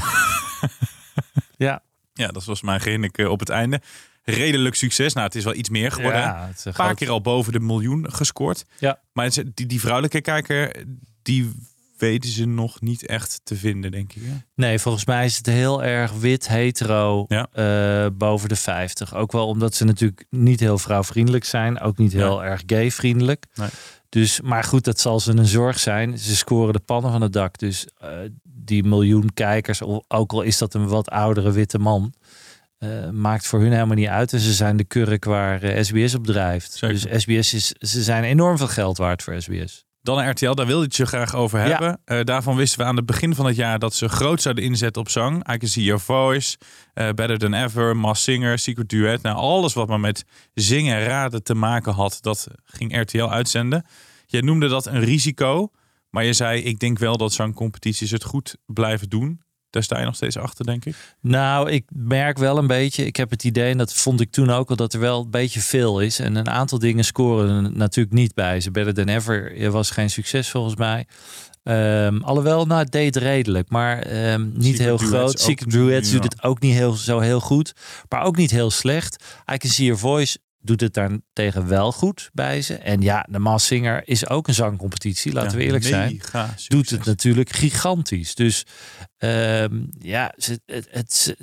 ja, 1.66 1.82
Ja, 2.14 2.28
dat 2.28 2.44
was 2.44 2.62
mijn 2.62 2.82
hinnik 2.82 3.18
eh, 3.18 3.28
op 3.30 3.40
het 3.40 3.48
einde. 3.48 3.80
Redelijk 4.24 4.74
succes. 4.74 5.12
Nou, 5.12 5.26
het 5.26 5.34
is 5.34 5.44
wel 5.44 5.54
iets 5.54 5.68
meer 5.68 5.92
geworden. 5.92 6.20
ja 6.20 6.46
het 6.46 6.58
is 6.58 6.64
een 6.64 6.72
paar 6.72 6.84
groot- 6.86 6.98
keer 6.98 7.10
al 7.10 7.20
boven 7.20 7.52
de 7.52 7.60
miljoen 7.60 8.12
gescoord. 8.12 8.64
Ja. 8.78 9.00
Maar 9.12 9.30
die, 9.54 9.66
die 9.66 9.80
vrouwelijke 9.80 10.20
kijker, 10.20 10.84
die 11.22 11.52
weten 11.98 12.30
ze 12.30 12.44
nog 12.46 12.80
niet 12.80 13.06
echt 13.06 13.40
te 13.44 13.56
vinden, 13.56 13.90
denk 13.90 14.12
ik. 14.12 14.22
hè? 14.24 14.32
Nee, 14.54 14.78
volgens 14.78 15.04
mij 15.04 15.24
is 15.24 15.36
het 15.36 15.46
heel 15.46 15.82
erg 15.84 16.12
wit, 16.12 16.48
hetero, 16.48 17.24
Ja. 17.28 17.48
eh, 17.52 18.10
boven 18.12 18.48
de 18.48 18.56
50. 18.56 19.14
Ook 19.14 19.32
wel 19.32 19.46
omdat 19.46 19.74
ze 19.74 19.84
natuurlijk 19.84 20.24
niet 20.30 20.60
heel 20.60 20.78
vrouwvriendelijk 20.78 21.44
zijn. 21.44 21.80
Ook 21.80 21.98
niet 21.98 22.12
heel 22.12 22.44
erg 22.44 22.62
gay-vriendelijk. 22.66 23.46
Nee. 23.54 23.68
Dus, 24.08 24.40
maar 24.40 24.64
goed, 24.64 24.84
dat 24.84 25.00
zal 25.00 25.20
ze 25.20 25.30
een 25.36 25.46
zorg 25.46 25.78
zijn. 25.78 26.18
Ze 26.18 26.36
scoren 26.36 26.72
de 26.72 26.80
pannen 26.80 27.10
van 27.12 27.20
het 27.20 27.32
dak. 27.32 27.58
Dus 27.58 27.86
eh, 27.98 28.08
die 28.42 28.84
miljoen 28.84 29.30
kijkers, 29.34 29.82
ook 30.08 30.32
al 30.32 30.42
is 30.42 30.58
dat 30.58 30.74
een 30.74 30.86
wat 30.88 31.10
oudere 31.10 31.50
witte 31.52 31.78
man... 31.78 32.12
eh, 32.82 33.10
maakt 33.10 33.46
voor 33.46 33.60
hun 33.60 33.72
helemaal 33.72 33.96
niet 33.96 34.08
uit. 34.08 34.32
En 34.32 34.40
ze 34.40 34.52
zijn 34.52 34.76
de 34.76 34.84
kurk 34.84 35.24
waar 35.24 35.62
eh, 35.62 35.82
SBS 35.82 36.14
op 36.14 36.26
drijft. 36.26 36.72
Zeker. 36.72 37.08
Dus 37.10 37.22
SBS 37.22 37.54
is, 37.54 37.68
ze 37.68 38.02
zijn 38.02 38.24
enorm 38.24 38.56
veel 38.58 38.68
geld 38.68 38.96
waard 38.98 39.22
voor 39.22 39.42
SBS. 39.42 39.84
Dan 40.00 40.16
naar 40.16 40.30
RTL, 40.30 40.52
daar 40.54 40.66
wilde 40.66 40.84
ik 40.84 40.88
het 40.88 40.96
je 40.96 41.06
graag 41.06 41.34
over 41.34 41.58
Ja. 41.60 41.66
hebben. 41.66 42.00
Eh, 42.04 42.24
daarvan 42.24 42.56
wisten 42.56 42.78
we 42.78 42.84
aan 42.84 42.96
het 42.96 43.06
begin 43.06 43.34
van 43.34 43.46
het 43.46 43.56
jaar 43.56 43.78
dat 43.78 43.94
ze 43.94 44.08
groot 44.08 44.42
zouden 44.42 44.64
inzetten 44.64 45.02
op 45.02 45.08
zang. 45.08 45.52
I 45.52 45.56
Can 45.56 45.68
See 45.68 45.84
Your 45.84 46.00
Voice, 46.00 46.56
eh, 46.94 47.04
Better 47.10 47.38
Than 47.38 47.54
Ever, 47.54 47.96
Mass 47.96 48.22
Singer, 48.22 48.58
Secret 48.58 48.88
Duet. 48.88 49.22
Nou, 49.22 49.36
alles 49.36 49.72
wat 49.74 49.88
maar 49.88 50.00
met 50.00 50.24
zingen 50.54 50.96
en 50.96 51.04
raden 51.04 51.42
te 51.42 51.54
maken 51.54 51.92
had, 51.92 52.18
dat 52.20 52.46
ging 52.64 53.00
RTL 53.00 53.24
uitzenden. 53.24 53.84
Je 54.26 54.42
noemde 54.42 54.68
dat 54.68 54.86
een 54.86 55.00
risico, 55.04 55.70
maar 56.10 56.24
je 56.24 56.32
zei, 56.32 56.62
ik 56.62 56.78
denk 56.78 56.98
wel 56.98 57.16
dat 57.16 57.32
zangcompetities 57.32 58.10
het 58.10 58.24
goed 58.24 58.56
blijven 58.66 59.08
doen. 59.08 59.40
Daar 59.72 59.82
sta 59.82 59.98
je 59.98 60.04
nog 60.04 60.14
steeds 60.14 60.36
achter, 60.36 60.64
denk 60.64 60.84
ik. 60.84 60.94
Nou, 61.20 61.70
ik 61.70 61.84
merk 61.94 62.38
wel 62.38 62.58
een 62.58 62.66
beetje. 62.66 63.06
Ik 63.06 63.16
heb 63.16 63.30
het 63.30 63.44
idee, 63.44 63.70
en 63.70 63.78
dat 63.78 63.94
vond 63.94 64.20
ik 64.20 64.30
toen 64.30 64.50
ook 64.50 64.70
al, 64.70 64.76
dat 64.76 64.92
er 64.92 65.00
wel 65.00 65.20
een 65.20 65.30
beetje 65.30 65.60
veel 65.60 66.00
is. 66.00 66.18
En 66.18 66.34
een 66.34 66.50
aantal 66.50 66.78
dingen 66.78 67.04
scoren 67.04 67.64
er 67.64 67.72
natuurlijk 67.72 68.14
niet 68.14 68.34
bij. 68.34 68.60
Ze 68.60 68.70
Better 68.70 68.94
Than 68.94 69.08
Ever 69.08 69.70
was 69.70 69.90
geen 69.90 70.10
succes 70.10 70.50
volgens 70.50 70.76
mij. 70.76 71.06
Ehm, 71.62 72.20
alhoewel, 72.22 72.66
nou, 72.66 72.80
het 72.80 72.92
deed 72.92 73.16
redelijk, 73.16 73.68
maar 73.70 73.98
ehm, 73.98 74.48
niet 74.52 74.76
Secret 74.76 74.78
heel 74.78 74.96
groot. 74.96 75.40
Secret 75.40 75.70
Duets 75.70 76.08
ja. 76.10 76.14
doet 76.14 76.24
het 76.24 76.42
ook 76.42 76.60
niet 76.60 76.74
heel, 76.74 76.92
zo 76.92 77.18
heel 77.18 77.40
goed, 77.40 77.74
maar 78.08 78.22
ook 78.22 78.36
niet 78.36 78.50
heel 78.50 78.70
slecht. 78.70 79.24
I 79.52 79.56
Can 79.56 79.70
See 79.70 79.84
Your 79.84 80.00
Voice 80.00 80.38
doet 80.62 80.80
het 80.80 80.94
daar 80.94 81.10
tegen 81.32 81.68
wel 81.68 81.92
goed 81.92 82.30
bij 82.32 82.62
ze. 82.62 82.74
En 82.74 83.00
ja, 83.00 83.26
de 83.30 83.38
Maas 83.38 83.66
Singer 83.66 84.02
is 84.08 84.28
ook 84.28 84.48
een 84.48 84.54
zangcompetitie, 84.54 85.32
laten 85.32 85.50
Ja, 85.50 85.56
we 85.56 85.62
eerlijk 85.64 85.84
zijn 85.84 86.10
succes. 86.20 86.66
doet 86.68 86.90
het 86.90 87.04
natuurlijk 87.04 87.50
gigantisch. 87.52 88.34
Dus 88.34 88.66
ehm, 89.18 89.80
ja, 89.98 90.32
ze, 90.36 90.60
het, 90.66 90.88
het- 90.90 91.34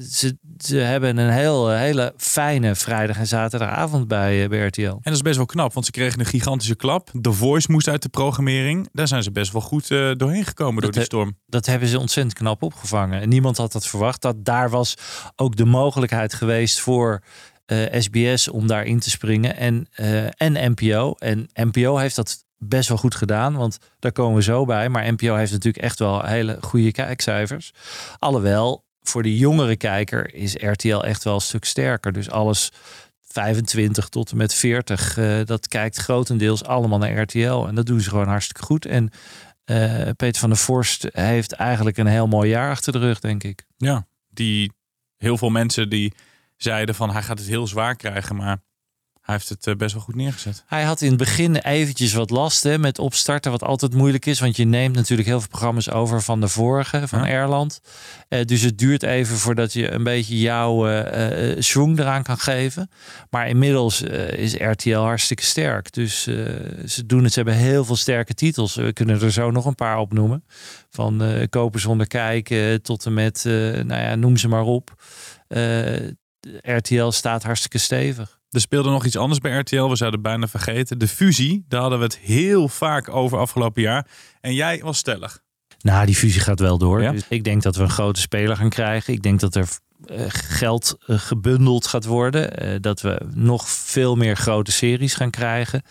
ze, 0.57 0.75
hebben 0.77 1.17
een 1.17 1.29
heel, 1.31 1.69
hele 1.69 2.13
fijne 2.17 2.75
vrijdag 2.75 3.17
en 3.17 3.27
zaterdagavond 3.27 4.07
bij, 4.07 4.43
eh, 4.43 4.49
bij 4.49 4.65
RTL. 4.65 4.81
En 4.81 4.99
dat 5.03 5.13
is 5.13 5.21
best 5.21 5.37
wel 5.37 5.45
knap, 5.45 5.73
want 5.73 5.85
ze 5.85 5.91
kregen 5.91 6.19
een 6.19 6.25
gigantische 6.25 6.75
klap. 6.75 7.11
The 7.21 7.31
Voice 7.33 7.71
moest 7.71 7.87
uit 7.87 8.01
de 8.01 8.09
programmering. 8.09 8.89
Daar 8.91 9.07
zijn 9.07 9.23
ze 9.23 9.31
best 9.31 9.51
wel 9.51 9.61
goed 9.61 9.91
eh, 9.91 10.11
doorheen 10.15 10.45
gekomen 10.45 10.81
door 10.81 10.91
die 10.91 10.99
he- 10.99 11.05
storm. 11.05 11.37
Dat 11.45 11.65
hebben 11.65 11.87
ze 11.87 11.99
ontzettend 11.99 12.37
knap 12.37 12.63
opgevangen. 12.63 13.21
En 13.21 13.29
niemand 13.29 13.57
had 13.57 13.71
dat 13.71 13.87
verwacht. 13.87 14.21
Dat 14.21 14.45
daar 14.45 14.69
was 14.69 14.93
ook 15.35 15.55
de 15.55 15.65
mogelijkheid 15.65 16.33
geweest 16.33 16.79
voor 16.79 17.23
eh, 17.69 18.01
SBS 18.01 18.47
om 18.47 18.67
daarin 18.67 18.99
te 18.99 19.09
springen. 19.09 19.55
En, 19.55 19.87
eh, 19.91 20.25
en 20.25 20.71
NPO. 20.71 21.15
En 21.19 21.49
NPO 21.53 21.97
heeft 21.97 22.15
dat 22.15 22.45
best 22.57 22.89
wel 22.89 22.97
goed 22.97 23.15
gedaan. 23.15 23.55
Want 23.55 23.77
daar 23.99 24.11
komen 24.11 24.35
we 24.35 24.43
zo 24.43 24.65
bij. 24.65 24.89
Maar 24.89 25.13
NPO 25.13 25.35
heeft 25.35 25.51
natuurlijk 25.51 25.83
echt 25.83 25.99
wel 25.99 26.25
hele 26.25 26.57
goede 26.61 26.91
kijkcijfers. 26.91 27.73
Alhoewel, 28.19 28.85
voor 29.01 29.23
de 29.23 29.37
jongere 29.37 29.75
kijker 29.75 30.33
is 30.33 30.55
RTL 30.55 30.99
echt 30.99 31.23
wel 31.23 31.33
een 31.33 31.41
stuk 31.41 31.65
sterker. 31.65 32.11
Dus 32.11 32.29
alles 32.29 32.71
25 33.21 34.09
tot 34.09 34.31
en 34.31 34.37
met 34.37 34.53
40, 34.53 35.17
eh, 35.17 35.39
dat 35.45 35.67
kijkt 35.67 35.97
grotendeels 35.97 36.63
allemaal 36.63 36.99
naar 36.99 37.21
RTL. 37.21 37.65
En 37.67 37.75
dat 37.75 37.85
doen 37.85 38.01
ze 38.01 38.09
gewoon 38.09 38.27
hartstikke 38.27 38.63
goed. 38.63 38.85
En 38.85 39.09
eh, 39.63 40.09
Peter 40.15 40.39
van 40.39 40.49
der 40.49 40.57
Vorst 40.57 41.07
heeft 41.11 41.51
eigenlijk 41.51 41.97
een 41.97 42.07
heel 42.07 42.27
mooi 42.27 42.49
jaar 42.49 42.71
achter 42.71 42.93
de 42.93 42.99
rug, 42.99 43.19
denk 43.19 43.43
ik. 43.43 43.65
Ja, 43.77 44.07
die 44.29 44.71
heel 45.17 45.37
veel 45.37 45.49
mensen 45.49 45.89
die 45.89 46.13
zeiden 46.61 46.95
van 46.95 47.11
hij 47.11 47.21
gaat 47.21 47.39
het 47.39 47.47
heel 47.47 47.67
zwaar 47.67 47.95
krijgen, 47.95 48.35
maar 48.35 48.61
hij 49.29 49.37
heeft 49.37 49.49
het 49.49 49.67
eh, 49.67 49.75
best 49.75 49.93
wel 49.93 50.03
goed 50.03 50.15
neergezet. 50.15 50.63
Hij 50.67 50.83
had 50.83 51.01
in 51.01 51.09
het 51.09 51.17
begin 51.17 51.55
eventjes 51.55 52.13
wat 52.13 52.29
last 52.29 52.63
hè, 52.63 52.77
met 52.77 52.99
opstarten, 52.99 53.51
wat 53.51 53.63
altijd 53.63 53.93
moeilijk 53.93 54.25
is. 54.25 54.39
Want 54.39 54.55
je 54.55 54.65
neemt 54.65 54.95
natuurlijk 54.95 55.27
heel 55.27 55.39
veel 55.39 55.49
programma's 55.49 55.89
over 55.89 56.21
van 56.21 56.41
de 56.41 56.47
vorige, 56.47 57.07
van 57.07 57.19
Ja. 57.19 57.27
Erland. 57.27 57.81
Eh, 58.27 58.45
dus 58.45 58.61
het 58.61 58.77
duurt 58.77 59.03
even 59.03 59.37
voordat 59.37 59.73
je 59.73 59.91
een 59.91 60.03
beetje 60.03 60.39
jouw 60.39 60.87
eh, 60.87 61.55
schwung 61.59 61.99
eraan 61.99 62.23
kan 62.23 62.37
geven. 62.37 62.89
Maar 63.29 63.47
inmiddels 63.47 64.01
is 64.01 64.53
RTL 64.53 64.97
hartstikke 64.97 65.43
sterk. 65.43 65.93
Dus 65.93 66.23
ze 66.85 67.05
doen 67.05 67.23
het, 67.23 67.33
ze 67.33 67.39
hebben 67.39 67.57
heel 67.57 67.85
veel 67.85 67.95
sterke 67.95 68.33
titels. 68.33 68.75
We 68.75 68.93
kunnen 68.93 69.21
er 69.21 69.31
zo 69.31 69.51
nog 69.51 69.65
een 69.65 69.75
paar 69.75 69.97
opnoemen. 69.97 70.43
Van 70.89 71.23
kopen 71.49 71.79
zonder 71.79 72.07
kijken 72.07 72.81
tot 72.81 73.05
en 73.05 73.13
met, 73.13 73.41
nou 73.43 74.01
ja, 74.01 74.15
noem 74.15 74.37
ze 74.37 74.47
maar 74.47 74.63
op. 74.63 74.93
RTL 76.61 77.09
staat 77.09 77.43
hartstikke 77.43 77.77
stevig. 77.77 78.39
Er 78.49 78.61
speelde 78.61 78.89
nog 78.89 79.05
iets 79.05 79.17
anders 79.17 79.39
bij 79.39 79.57
RTL. 79.59 79.83
We 79.83 79.95
zouden 79.95 80.21
bijna 80.21 80.47
vergeten. 80.47 80.99
De 80.99 81.07
fusie. 81.07 81.65
Daar 81.67 81.81
hadden 81.81 81.99
we 81.99 82.05
het 82.05 82.17
heel 82.17 82.67
vaak 82.67 83.09
over 83.09 83.37
afgelopen 83.37 83.81
jaar. 83.81 84.07
En 84.41 84.53
jij 84.53 84.79
was 84.83 84.97
stellig. 84.97 85.41
Nou, 85.79 86.05
die 86.05 86.15
fusie 86.15 86.41
gaat 86.41 86.59
wel 86.59 86.77
door. 86.77 87.01
Ja? 87.01 87.11
Dus 87.11 87.27
ik 87.29 87.43
denk 87.43 87.63
dat 87.63 87.75
we 87.75 87.83
een 87.83 87.89
grote 87.89 88.19
speler 88.19 88.55
gaan 88.55 88.69
krijgen. 88.69 89.13
Ik 89.13 89.21
denk 89.21 89.39
dat 89.39 89.55
er 89.55 89.67
eh, 90.05 90.25
geld 90.27 90.97
eh, 91.05 91.19
gebundeld 91.19 91.87
gaat 91.87 92.05
worden. 92.05 92.57
Eh, 92.57 92.75
dat 92.81 93.01
we 93.01 93.21
nog 93.33 93.69
veel 93.69 94.15
meer 94.15 94.35
grote 94.35 94.71
series 94.71 95.13
gaan 95.13 95.29
krijgen. 95.29 95.81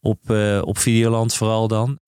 Op, 0.00 0.30
eh, 0.30 0.60
op 0.64 0.78
Videoland 0.78 1.34
vooral 1.34 1.68
dan. 1.68 1.98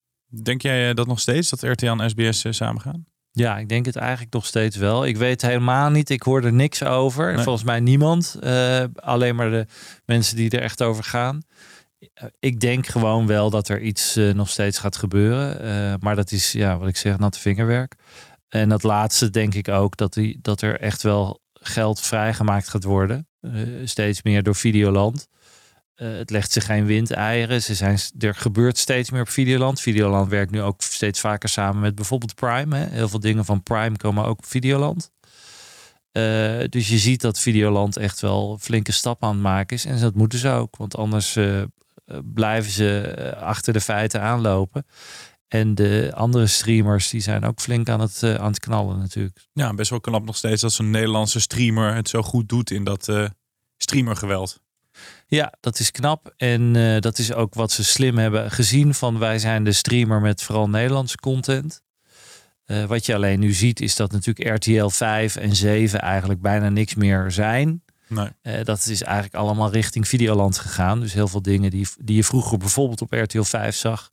Denk 0.42 0.62
jij 0.62 0.94
dat 0.94 1.06
nog 1.06 1.20
steeds? 1.20 1.50
Dat 1.50 1.62
RTL 1.62 1.86
en 1.86 2.10
SBS 2.10 2.44
samen 2.48 2.80
gaan? 2.80 3.06
Ja, 3.38 3.58
ik 3.58 3.68
denk 3.68 3.86
het 3.86 3.96
eigenlijk 3.96 4.32
nog 4.32 4.46
steeds 4.46 4.76
wel. 4.76 5.06
Ik 5.06 5.16
weet 5.16 5.42
helemaal 5.42 5.90
niet. 5.90 6.10
Ik 6.10 6.22
hoor 6.22 6.44
er 6.44 6.52
niks 6.52 6.82
over. 6.82 7.34
Nee. 7.34 7.42
Volgens 7.42 7.64
mij 7.64 7.80
niemand. 7.80 8.36
Eh, 8.40 8.84
alleen 8.94 9.36
maar 9.36 9.50
de 9.50 9.66
mensen 10.04 10.36
die 10.36 10.50
er 10.50 10.62
echt 10.62 10.82
over 10.82 11.04
gaan. 11.04 11.42
Ik 12.40 12.60
denk 12.60 12.86
gewoon 12.86 13.26
wel 13.26 13.50
dat 13.50 13.68
er 13.68 13.80
iets 13.80 14.16
eh, 14.16 14.34
nog 14.34 14.48
steeds 14.48 14.78
gaat 14.78 14.96
gebeuren. 14.96 15.60
Eh, 15.60 15.94
maar 16.00 16.16
dat 16.16 16.32
is, 16.32 16.52
ja, 16.52 16.78
wat 16.78 16.88
ik 16.88 16.96
zeg, 16.96 17.18
natte 17.18 17.38
vingerwerk. 17.40 17.94
En 18.48 18.68
dat 18.68 18.82
laatste 18.82 19.30
denk 19.30 19.54
ik 19.54 19.68
ook 19.68 19.96
dat, 19.96 20.12
die, 20.12 20.38
dat 20.42 20.60
er 20.60 20.80
echt 20.80 21.02
wel 21.02 21.40
geld 21.52 22.00
vrijgemaakt 22.00 22.68
gaat 22.68 22.84
worden. 22.84 23.28
Steeds 23.84 24.22
meer 24.22 24.42
door 24.42 24.54
Videoland. 24.54 25.28
Eh, 25.98 26.16
het 26.16 26.30
legt 26.30 26.52
zich 26.52 26.64
geen 26.64 26.84
windeieren. 26.84 27.62
Ze 27.62 27.74
zijn, 27.74 27.98
er 28.18 28.34
gebeurt 28.34 28.78
steeds 28.78 29.10
meer 29.10 29.20
op 29.20 29.28
Videoland. 29.28 29.80
Videoland 29.80 30.28
werkt 30.28 30.50
nu 30.50 30.62
ook 30.62 30.82
steeds 30.82 31.20
vaker 31.20 31.48
samen 31.48 31.80
met 31.80 31.94
bijvoorbeeld 31.94 32.34
Prime. 32.34 32.76
Hè. 32.76 32.88
Heel 32.88 33.08
veel 33.08 33.20
dingen 33.20 33.44
van 33.44 33.62
Prime 33.62 33.96
komen 33.96 34.24
ook 34.24 34.38
op 34.38 34.46
Videoland. 34.46 35.10
Eh, 36.12 36.22
dus 36.68 36.88
je 36.88 36.98
ziet 36.98 37.20
dat 37.20 37.38
Videoland 37.38 37.96
echt 37.96 38.20
wel 38.20 38.58
flinke 38.60 38.92
stap 38.92 39.22
aan 39.22 39.32
het 39.32 39.40
maken 39.40 39.76
is. 39.76 39.84
En 39.84 40.00
dat 40.00 40.14
moeten 40.14 40.38
ze 40.38 40.48
ook. 40.48 40.76
Want 40.76 40.96
anders 40.96 41.36
eh, 41.36 41.62
blijven 42.34 42.70
ze 42.72 43.34
achter 43.40 43.72
de 43.72 43.80
feiten 43.80 44.20
aanlopen. 44.20 44.86
En 45.48 45.74
de 45.74 46.10
andere 46.14 46.46
streamers 46.46 47.10
die 47.10 47.20
zijn 47.20 47.44
ook 47.44 47.60
flink 47.60 47.88
aan 47.88 48.00
het, 48.00 48.22
aan 48.22 48.50
het 48.50 48.60
knallen 48.60 48.98
natuurlijk. 48.98 49.38
Ja, 49.52 49.74
best 49.74 49.90
wel 49.90 50.00
knap 50.00 50.24
nog 50.24 50.36
steeds 50.36 50.62
dat 50.62 50.72
zo'n 50.72 50.90
Nederlandse 50.90 51.40
streamer 51.40 51.94
het 51.94 52.08
zo 52.08 52.22
goed 52.22 52.48
doet 52.48 52.70
in 52.70 52.84
dat 52.84 53.08
streamergeweld. 53.76 54.66
Ja, 55.26 55.52
dat 55.60 55.78
is 55.78 55.90
knap. 55.90 56.34
En 56.36 56.76
eh, 56.76 57.00
dat 57.00 57.18
is 57.18 57.32
ook 57.32 57.54
wat 57.54 57.72
ze 57.72 57.84
slim 57.84 58.18
hebben 58.18 58.50
gezien 58.50 58.94
van 58.94 59.18
wij 59.18 59.38
zijn 59.38 59.64
de 59.64 59.72
streamer 59.72 60.20
met 60.20 60.42
vooral 60.42 60.68
Nederlandse 60.68 61.16
content. 61.16 61.82
Eh, 62.64 62.84
wat 62.84 63.06
je 63.06 63.14
alleen 63.14 63.40
nu 63.40 63.52
ziet 63.52 63.80
is 63.80 63.96
dat 63.96 64.12
natuurlijk 64.12 64.54
RTL 64.54 64.88
5 64.88 65.36
en 65.36 65.56
7 65.56 66.00
eigenlijk 66.00 66.40
bijna 66.40 66.68
niks 66.68 66.94
meer 66.94 67.30
zijn. 67.30 67.82
Nee. 68.06 68.28
Eh, 68.42 68.64
dat 68.64 68.86
is 68.86 69.02
eigenlijk 69.02 69.34
allemaal 69.34 69.70
richting 69.70 70.08
Videoland 70.08 70.58
gegaan. 70.58 71.00
Dus 71.00 71.12
heel 71.12 71.28
veel 71.28 71.42
dingen 71.42 71.70
die, 71.70 71.88
die 72.00 72.16
je 72.16 72.24
vroeger 72.24 72.58
bijvoorbeeld 72.58 73.00
op 73.00 73.12
RTL 73.12 73.42
5 73.42 73.76
zag, 73.76 74.10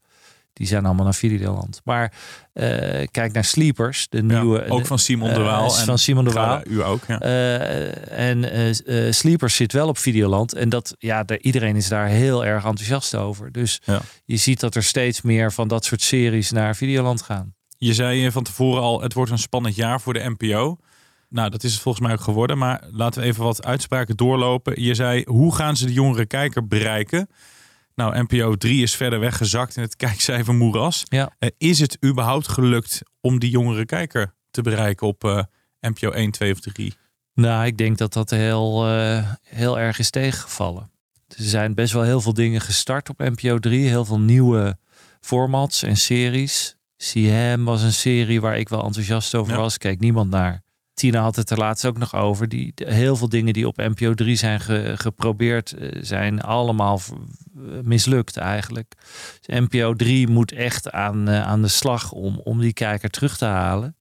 die 0.56 0.68
zijn 0.68 0.86
allemaal 0.86 1.04
naar 1.04 1.14
Videoland. 1.16 1.82
Maar 1.84 2.14
eh, 2.54 3.08
kijk 3.12 3.34
naar 3.34 3.44
Sleepers, 3.46 4.08
de 4.10 4.18
Ja, 4.18 4.24
nieuwe. 4.42 4.70
ook 4.70 4.86
van 4.86 5.00
Simon 5.00 5.30
de 5.30 5.36
eh, 5.36 5.44
Waal. 5.44 5.78
en 5.78 5.86
van 5.86 5.98
Simon 5.98 6.24
de 6.24 6.32
Waal. 6.32 6.62
U 6.68 6.84
ook, 6.84 7.02
ja. 7.08 7.20
Eh, 7.20 8.30
en 8.30 9.14
Sleepers 9.14 9.56
zit 9.56 9.72
wel 9.74 9.88
op 9.88 9.98
Videoland. 9.98 10.54
En 10.54 10.70
dat, 10.70 10.96
ja, 11.00 11.24
de, 11.24 11.40
iedereen 11.40 11.76
is 11.76 11.88
daar 11.88 12.08
heel 12.08 12.46
erg 12.46 12.66
enthousiast 12.66 13.16
over. 13.16 13.52
Dus 13.52 13.82
Ja. 13.86 14.02
je 14.26 14.38
ziet 14.38 14.60
dat 14.60 14.76
er 14.76 14.84
steeds 14.84 15.22
meer 15.22 15.52
van 15.52 15.68
dat 15.68 15.86
soort 15.86 16.02
series 16.02 16.52
naar 16.52 16.76
Videoland 16.76 17.22
gaan. 17.22 17.54
Je 17.78 17.94
zei 17.94 18.32
van 18.32 18.44
tevoren 18.44 18.82
al, 18.82 19.02
het 19.02 19.14
wordt 19.14 19.32
een 19.32 19.38
spannend 19.38 19.76
jaar 19.76 20.02
voor 20.02 20.14
de 20.14 20.34
NPO. 20.38 20.78
Nou, 21.30 21.50
dat 21.50 21.64
is 21.64 21.74
het 21.74 21.82
volgens 21.82 22.06
mij 22.06 22.14
ook 22.16 22.22
geworden. 22.22 22.58
Maar 22.58 22.84
laten 22.92 23.22
we 23.22 23.28
even 23.28 23.44
wat 23.44 23.66
uitspraken 23.66 24.16
doorlopen. 24.16 24.82
Je 24.82 24.96
zei, 24.96 25.24
hoe 25.28 25.56
gaan 25.56 25.78
ze 25.78 25.86
de 25.86 25.94
jongere 25.94 26.26
kijker 26.26 26.68
bereiken? 26.68 27.30
Nou, 27.96 28.24
NPO 28.28 28.56
3 28.56 28.82
is 28.84 28.96
verder 28.96 29.20
weggezakt 29.20 29.76
in 29.76 29.82
het 29.82 29.96
kijkcijfer 30.06 30.54
moeras. 30.54 31.04
Ja. 31.08 31.36
Eh, 31.40 31.50
is 31.58 31.80
het 31.80 31.98
überhaupt 32.06 32.48
gelukt 32.48 33.02
om 33.22 33.40
die 33.40 33.50
jongere 33.50 33.86
kijker 33.86 34.34
te 34.52 34.62
bereiken 34.62 35.08
op 35.08 35.24
eh, 35.24 35.42
NPO 35.82 36.10
1, 36.12 36.32
2 36.32 36.52
of 36.52 36.60
3? 36.60 36.94
Nou, 37.34 37.66
ik 37.66 37.78
denk 37.78 37.98
dat 37.98 38.14
dat 38.14 38.30
heel, 38.30 38.88
eh, 38.88 39.32
heel 39.42 39.80
erg 39.80 40.00
is 40.00 40.10
tegengevallen. 40.10 40.90
Er 41.28 41.36
zijn 41.44 41.74
best 41.74 41.94
wel 41.94 42.04
heel 42.04 42.22
veel 42.22 42.34
dingen 42.34 42.62
gestart 42.62 43.10
op 43.10 43.18
NPO 43.20 43.60
3. 43.60 43.88
Heel 43.88 44.06
veel 44.06 44.20
nieuwe 44.20 44.78
formats 45.20 45.84
en 45.84 45.98
series. 45.98 46.76
CM 46.98 47.64
was 47.64 47.82
een 47.82 47.94
serie 47.94 48.42
waar 48.42 48.58
ik 48.58 48.70
wel 48.70 48.84
enthousiast 48.84 49.36
over 49.36 49.54
Ja. 49.54 49.60
was. 49.60 49.78
Keek 49.78 50.00
niemand 50.00 50.30
naar. 50.30 50.64
Tina 50.94 51.22
had 51.22 51.36
het 51.36 51.50
er 51.50 51.58
laatst 51.58 51.86
ook 51.86 51.98
nog 51.98 52.16
over. 52.16 52.50
Die, 52.50 52.72
heel 52.76 53.16
veel 53.16 53.30
dingen 53.30 53.54
die 53.54 53.68
op 53.68 53.78
NPO 53.78 54.14
3 54.14 54.36
zijn 54.36 54.60
ge- 54.60 54.94
geprobeerd, 54.98 55.72
eh, 55.74 55.90
zijn 56.02 56.42
allemaal 56.42 57.00
mislukt 57.84 58.38
eigenlijk. 58.38 58.94
Dus 59.42 59.60
NPO 59.60 59.94
3 59.94 60.28
moet 60.28 60.52
echt 60.52 60.92
aan, 60.92 61.28
eh, 61.28 61.42
aan 61.42 61.62
de 61.62 61.68
slag 61.68 62.12
om, 62.12 62.40
om 62.44 62.60
die 62.60 62.74
kijker 62.74 63.10
terug 63.10 63.38
te 63.38 63.46
halen. 63.46 63.98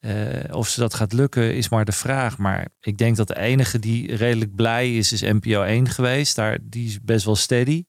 Eh, 0.00 0.56
of 0.56 0.68
ze 0.68 0.80
dat 0.80 0.94
gaat 0.94 1.12
lukken 1.12 1.54
is 1.54 1.68
maar 1.68 1.84
de 1.84 1.92
vraag. 1.92 2.38
Maar 2.38 2.68
ik 2.80 2.98
denk 2.98 3.16
dat 3.16 3.28
de 3.28 3.38
enige 3.38 3.78
die 3.78 4.16
redelijk 4.16 4.54
blij 4.54 4.96
is, 4.96 5.12
is 5.12 5.20
NPO 5.20 5.62
1 5.62 5.88
geweest. 5.88 6.36
Daar, 6.36 6.58
die 6.62 6.86
is 6.86 7.00
best 7.00 7.24
wel 7.24 7.36
steady. 7.36 7.84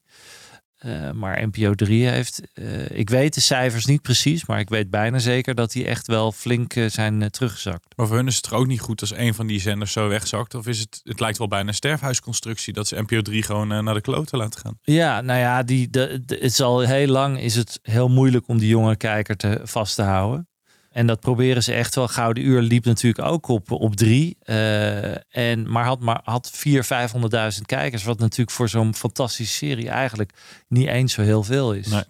Eh, 0.81 1.11
maar 1.11 1.47
NPO 1.47 1.73
3 1.73 2.07
heeft, 2.07 2.41
eh, 2.53 2.89
ik 2.89 3.09
weet 3.09 3.33
de 3.33 3.41
cijfers 3.41 3.85
niet 3.85 4.01
precies, 4.01 4.45
maar 4.45 4.59
ik 4.59 4.69
weet 4.69 4.89
bijna 4.89 5.19
zeker 5.19 5.55
dat 5.55 5.71
die 5.71 5.85
echt 5.85 6.07
wel 6.07 6.31
flink 6.31 6.73
eh, 6.75 6.85
zijn 6.89 7.29
teruggezakt. 7.31 7.85
Maar 7.95 8.07
voor 8.07 8.15
hun 8.15 8.27
is 8.27 8.35
het 8.35 8.43
toch 8.43 8.53
ook 8.53 8.67
niet 8.67 8.79
goed 8.79 9.01
als 9.01 9.13
een 9.15 9.33
van 9.33 9.47
die 9.47 9.59
zenders 9.61 9.91
zo 9.91 10.07
wegzakt? 10.07 10.55
Of 10.55 10.67
is 10.67 10.79
het, 10.79 11.00
het 11.03 11.19
lijkt 11.19 11.38
wel 11.38 11.47
bijna 11.47 11.67
een 11.67 11.73
sterfhuisconstructie 11.73 12.73
dat 12.73 12.88
ze 12.88 13.01
NPO 13.01 13.21
3 13.21 13.43
gewoon 13.43 13.67
naar 13.83 13.93
de 13.93 14.01
kloten 14.01 14.38
laten 14.38 14.59
gaan? 14.59 14.77
Ja, 14.81 15.21
nou 15.21 15.39
ja, 15.39 15.63
die, 15.63 15.89
de, 15.89 16.21
de- 16.25 16.35
het 16.35 16.43
is 16.43 16.61
al 16.61 16.79
heel 16.79 17.07
lang 17.07 17.39
is 17.39 17.55
het 17.55 17.79
heel 17.81 18.09
moeilijk 18.09 18.47
om 18.47 18.57
die 18.57 18.69
jonge 18.69 18.95
kijker 18.95 19.35
te, 19.38 19.59
vast 19.63 19.95
te 19.95 20.01
houden. 20.01 20.50
En 20.91 21.07
dat 21.07 21.19
proberen 21.19 21.63
ze 21.63 21.74
echt 21.74 21.95
wel. 21.95 22.07
Gouden 22.07 22.43
Uur 22.43 22.62
liep 22.62 22.86
natuurlijk 22.86 23.27
ook 23.27 23.48
op, 23.48 23.71
op 23.71 23.95
drie. 23.95 24.38
eh, 24.41 25.50
en, 25.51 25.71
maar 25.71 25.86
had, 25.86 26.00
maar 26.00 26.21
had 26.24 26.50
vier, 26.53 26.83
500.000 26.83 27.62
kijkers. 27.65 28.03
Wat 28.03 28.19
natuurlijk 28.19 28.51
voor 28.51 28.69
zo'n 28.69 28.95
fantastische 28.95 29.55
serie 29.55 29.89
eigenlijk 29.89 30.31
niet 30.67 30.88
eens 30.88 31.13
zo 31.13 31.21
heel 31.21 31.43
veel 31.43 31.74
is. 31.74 31.88
Nee. 31.88 32.03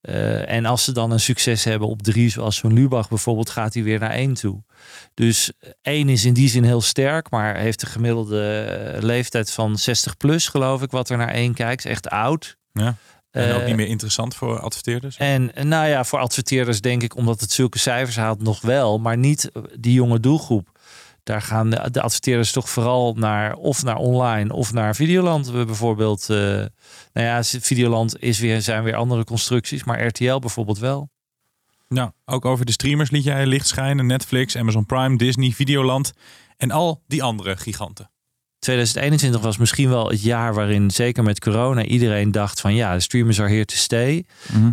Eh, 0.00 0.50
en 0.50 0.64
als 0.64 0.84
ze 0.84 0.92
dan 0.92 1.10
een 1.10 1.20
succes 1.20 1.64
hebben 1.64 1.88
op 1.88 2.02
drie, 2.02 2.30
zoals 2.30 2.56
zo'n 2.56 2.72
Lubach 2.72 3.08
bijvoorbeeld, 3.08 3.50
gaat 3.50 3.74
hij 3.74 3.82
weer 3.82 3.98
naar 3.98 4.10
één 4.10 4.34
toe. 4.34 4.62
Dus 5.14 5.52
één 5.82 6.08
is 6.08 6.24
in 6.24 6.34
die 6.34 6.48
zin 6.48 6.64
heel 6.64 6.80
sterk, 6.80 7.30
maar 7.30 7.56
heeft 7.56 7.80
de 7.80 7.86
gemiddelde 7.86 8.60
eh, 8.60 9.02
leeftijd 9.02 9.50
van 9.50 9.78
60 9.78 10.16
plus, 10.16 10.48
geloof 10.48 10.82
ik, 10.82 10.90
wat 10.90 11.08
er 11.08 11.16
naar 11.16 11.32
één 11.32 11.54
kijkt. 11.54 11.84
Is 11.84 11.90
echt 11.90 12.08
oud. 12.08 12.56
Ja. 12.72 12.96
En 13.36 13.54
ook 13.54 13.60
Eh, 13.60 13.66
niet 13.66 13.76
meer 13.76 13.86
interessant 13.86 14.34
voor 14.34 14.60
adverteerders? 14.60 15.16
En 15.16 15.54
eh, 15.54 15.64
nou 15.64 15.88
ja, 15.88 16.04
voor 16.04 16.18
adverteerders 16.18 16.80
denk 16.80 17.02
ik, 17.02 17.16
omdat 17.16 17.40
het 17.40 17.52
zulke 17.52 17.78
cijfers 17.78 18.16
haalt, 18.16 18.42
nog 18.42 18.60
wel, 18.60 18.98
maar 18.98 19.16
niet 19.16 19.50
eh, 19.52 19.62
die 19.78 19.92
jonge 19.92 20.20
doelgroep. 20.20 20.68
Daar 21.22 21.42
gaan 21.42 21.70
de, 21.70 21.90
de 21.90 22.02
adverteerders 22.02 22.52
toch 22.52 22.68
vooral 22.68 23.14
naar 23.14 23.54
of 23.54 23.82
naar 23.82 23.96
online 23.96 24.54
of 24.54 24.72
naar 24.72 24.94
Videoland. 24.94 25.50
We 25.50 25.64
bijvoorbeeld, 25.64 26.30
eh, 26.30 26.36
nou 26.36 26.70
ja, 27.12 27.42
Videoland 27.42 28.22
is 28.22 28.38
weer, 28.38 28.62
zijn 28.62 28.82
weer 28.82 28.94
andere 28.94 29.24
constructies, 29.24 29.84
maar 29.84 30.06
RTL 30.06 30.38
bijvoorbeeld 30.38 30.78
wel. 30.78 31.10
Nou, 31.88 32.10
ook 32.24 32.44
over 32.44 32.66
de 32.66 32.72
streamers 32.72 33.10
liet 33.10 33.24
jij 33.24 33.46
licht 33.46 33.66
schijnen. 33.66 34.06
Netflix, 34.06 34.56
Amazon 34.56 34.86
Prime, 34.86 35.16
Disney, 35.16 35.50
Videoland 35.50 36.12
en 36.56 36.70
al 36.70 37.02
die 37.06 37.22
andere 37.22 37.56
giganten. 37.56 38.10
2021 38.58 39.40
was 39.40 39.56
misschien 39.56 39.88
wel 39.88 40.08
het 40.08 40.22
jaar 40.22 40.54
waarin, 40.54 40.90
zeker 40.90 41.22
met 41.22 41.40
corona, 41.40 41.84
iedereen 41.84 42.32
dacht 42.32 42.60
van 42.60 42.74
ja, 42.74 42.94
de 42.94 43.00
streamers 43.00 43.40
are 43.40 43.50
here 43.50 43.64
to 43.64 43.74
stay. 43.74 44.24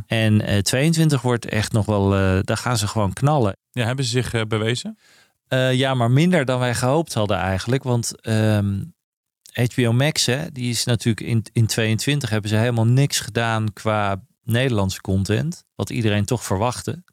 En 0.08 0.42
eh 0.42 0.58
22 0.58 1.22
wordt 1.22 1.46
echt 1.46 1.72
nog 1.72 1.86
wel, 1.86 2.16
eh, 2.16 2.40
daar 2.42 2.58
gaan 2.58 2.78
ze 2.78 2.88
gewoon 2.88 3.13
knallen. 3.13 3.58
Ja, 3.72 3.86
hebben 3.86 4.06
ze 4.06 4.12
zich 4.12 4.34
eh, 4.34 4.42
bewezen? 4.48 4.98
Eh, 5.48 5.74
ja, 5.74 5.94
maar 5.94 6.12
minder 6.12 6.46
dan 6.46 6.60
wij 6.60 6.75
gehoopt 6.75 7.13
hadden 7.13 7.38
eigenlijk. 7.38 7.84
Want 7.84 8.22
ehm, 8.22 8.82
HBO 9.54 9.92
Max, 9.92 10.25
hè, 10.25 10.52
die 10.52 10.70
is 10.70 10.84
natuurlijk 10.84 11.28
in, 11.28 11.46
in 11.54 11.66
22 11.66 12.30
hebben 12.30 12.50
ze 12.50 12.56
helemaal 12.56 12.88
niks 12.88 13.20
gedaan 13.20 13.74
qua 13.74 14.24
Nederlandse 14.44 15.02
content. 15.02 15.63
Wat 15.75 15.90
iedereen 15.90 16.25
toch 16.25 16.44
verwachtte. 16.44 17.04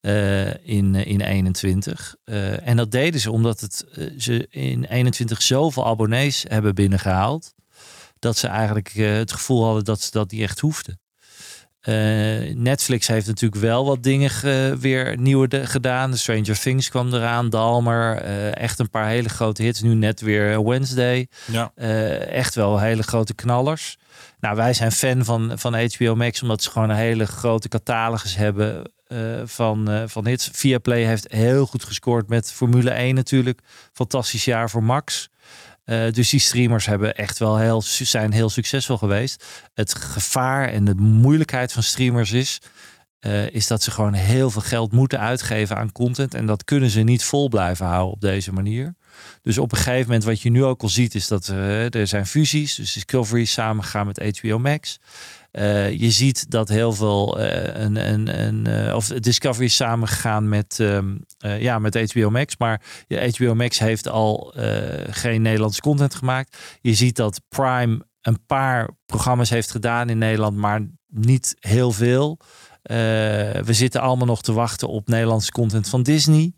Eh, 0.00 0.66
in, 0.66 0.94
eh, 0.94 1.06
in 1.06 1.20
21. 1.20 2.16
Eh, 2.24 2.66
en 2.66 2.76
dat 2.76 2.90
deden 2.90 3.20
ze 3.20 3.30
omdat 3.30 3.60
het, 3.60 3.84
ze 4.18 4.46
in 4.50 4.84
21 4.84 5.42
zoveel 5.42 5.86
abonnees 5.86 6.44
hebben 6.48 6.74
binnengehaald. 6.74 7.54
Dat 8.18 8.36
ze 8.36 8.46
eigenlijk 8.46 8.88
het 8.92 9.32
gevoel 9.32 9.64
hadden 9.64 9.84
dat 9.84 10.00
ze 10.00 10.10
dat 10.10 10.30
niet 10.30 10.40
echt 10.40 10.60
hoefden. 10.60 11.00
Eh, 11.80 11.94
Netflix 12.54 13.06
heeft 13.06 13.26
natuurlijk 13.26 13.60
wel 13.62 13.84
wat 13.86 14.02
dingen 14.02 14.30
ge- 14.30 14.76
weer 14.80 15.16
nieuwe 15.18 15.48
de- 15.48 15.66
gedaan. 15.66 16.16
Stranger 16.16 16.60
Things 16.60 16.88
kwam 16.88 17.14
eraan, 17.14 17.50
Dalmer. 17.50 18.16
eh, 18.16 18.56
echt 18.56 18.78
een 18.78 18.90
paar 18.90 19.06
hele 19.08 19.28
grote 19.28 19.62
hits. 19.62 19.82
Nu 19.82 19.94
net 19.94 20.20
weer 20.20 20.64
Wednesday. 20.64 21.26
Ja. 21.52 21.72
Eh, 21.74 22.32
echt 22.32 22.54
wel 22.54 22.78
hele 22.80 23.02
grote 23.02 23.34
knallers. 23.34 23.96
Nou, 24.40 24.56
wij 24.56 24.72
zijn 24.74 24.92
fan 24.92 25.24
van, 25.24 25.52
van 25.54 25.74
HBO 25.74 26.14
Max 26.14 26.42
omdat 26.42 26.62
ze 26.62 26.70
gewoon 26.70 26.90
een 26.90 26.96
hele 26.96 27.26
grote 27.26 27.68
catalogus 27.68 28.36
hebben 28.36 28.92
van, 29.44 30.04
van 30.06 30.26
hits. 30.26 30.48
Viaplay 30.52 31.02
heeft 31.04 31.32
heel 31.32 31.66
goed 31.66 31.84
gescoord 31.84 32.28
met 32.28 32.52
Formule 32.52 32.90
1 32.90 33.14
natuurlijk. 33.14 33.60
Fantastisch 33.92 34.44
jaar 34.44 34.70
voor 34.70 34.82
Max. 34.82 35.28
Eh, 35.88 36.10
dus 36.10 36.30
die 36.30 36.40
streamers 36.40 36.86
hebben 36.86 37.14
echt 37.14 37.38
wel 37.38 37.58
heel, 37.58 37.82
zijn 37.82 38.32
heel 38.32 38.50
succesvol 38.50 38.96
geweest. 38.96 39.44
Het 39.74 39.94
gevaar 39.94 40.68
en 40.68 40.84
de 40.84 40.94
moeilijkheid 40.94 41.72
van 41.72 41.82
streamers 41.82 42.32
is, 42.32 42.60
eh, 43.18 43.50
is 43.50 43.66
dat 43.66 43.82
ze 43.82 43.90
gewoon 43.90 44.12
heel 44.12 44.50
veel 44.50 44.62
geld 44.62 44.92
moeten 44.92 45.20
uitgeven 45.20 45.76
aan 45.76 45.92
content. 45.92 46.34
En 46.34 46.46
dat 46.46 46.64
kunnen 46.64 46.90
ze 46.90 47.00
niet 47.00 47.24
vol 47.24 47.48
blijven 47.48 47.86
houden 47.86 48.12
op 48.12 48.20
deze 48.20 48.52
manier. 48.52 48.94
Dus 49.42 49.58
op 49.58 49.72
een 49.72 49.78
gegeven 49.78 50.06
moment, 50.06 50.24
wat 50.24 50.40
je 50.40 50.50
nu 50.50 50.64
ook 50.64 50.82
al 50.82 50.88
ziet, 50.88 51.14
is 51.14 51.28
dat 51.28 51.48
eh, 51.48 51.94
er 51.94 52.06
zijn 52.06 52.26
fusies. 52.26 52.74
Dus 52.74 52.92
Discovery 52.92 53.42
is 53.42 53.52
samengegaan 53.52 54.06
met 54.06 54.38
HBO 54.38 54.58
Max. 54.58 54.98
Eh, 55.58 56.00
je 56.00 56.10
ziet 56.10 56.50
dat 56.50 56.68
heel 56.68 56.92
veel, 56.92 57.40
eh, 57.40 57.82
een, 57.82 58.12
een, 58.12 58.40
een, 58.46 58.66
eh, 58.66 58.94
of 58.94 59.06
Discovery 59.06 59.64
is 59.64 59.74
samengegaan 59.74 60.48
met, 60.48 60.80
ehm, 60.80 61.16
eh, 61.38 61.60
ja, 61.60 61.78
met 61.78 62.12
HBO 62.12 62.30
Max. 62.30 62.56
Maar 62.56 62.82
HBO 63.08 63.54
Max 63.54 63.78
heeft 63.78 64.08
al 64.08 64.54
geen 65.10 65.42
Nederlandse 65.42 65.80
content 65.80 66.14
gemaakt. 66.14 66.56
Je 66.80 66.94
ziet 66.94 67.16
dat 67.16 67.40
Prime 67.48 68.06
een 68.20 68.46
paar 68.46 68.90
programma's 69.06 69.50
heeft 69.50 69.70
gedaan 69.70 70.08
in 70.08 70.18
Nederland, 70.18 70.56
maar 70.56 70.86
niet 71.06 71.56
heel 71.60 71.92
veel. 71.92 72.38
We 73.62 73.72
zitten 73.72 74.00
allemaal 74.00 74.26
nog 74.26 74.42
te 74.42 74.52
wachten 74.52 74.88
op 74.88 75.08
Nederlandse 75.08 75.50
content 75.50 75.88
van 75.88 76.02
Disney. 76.02 76.52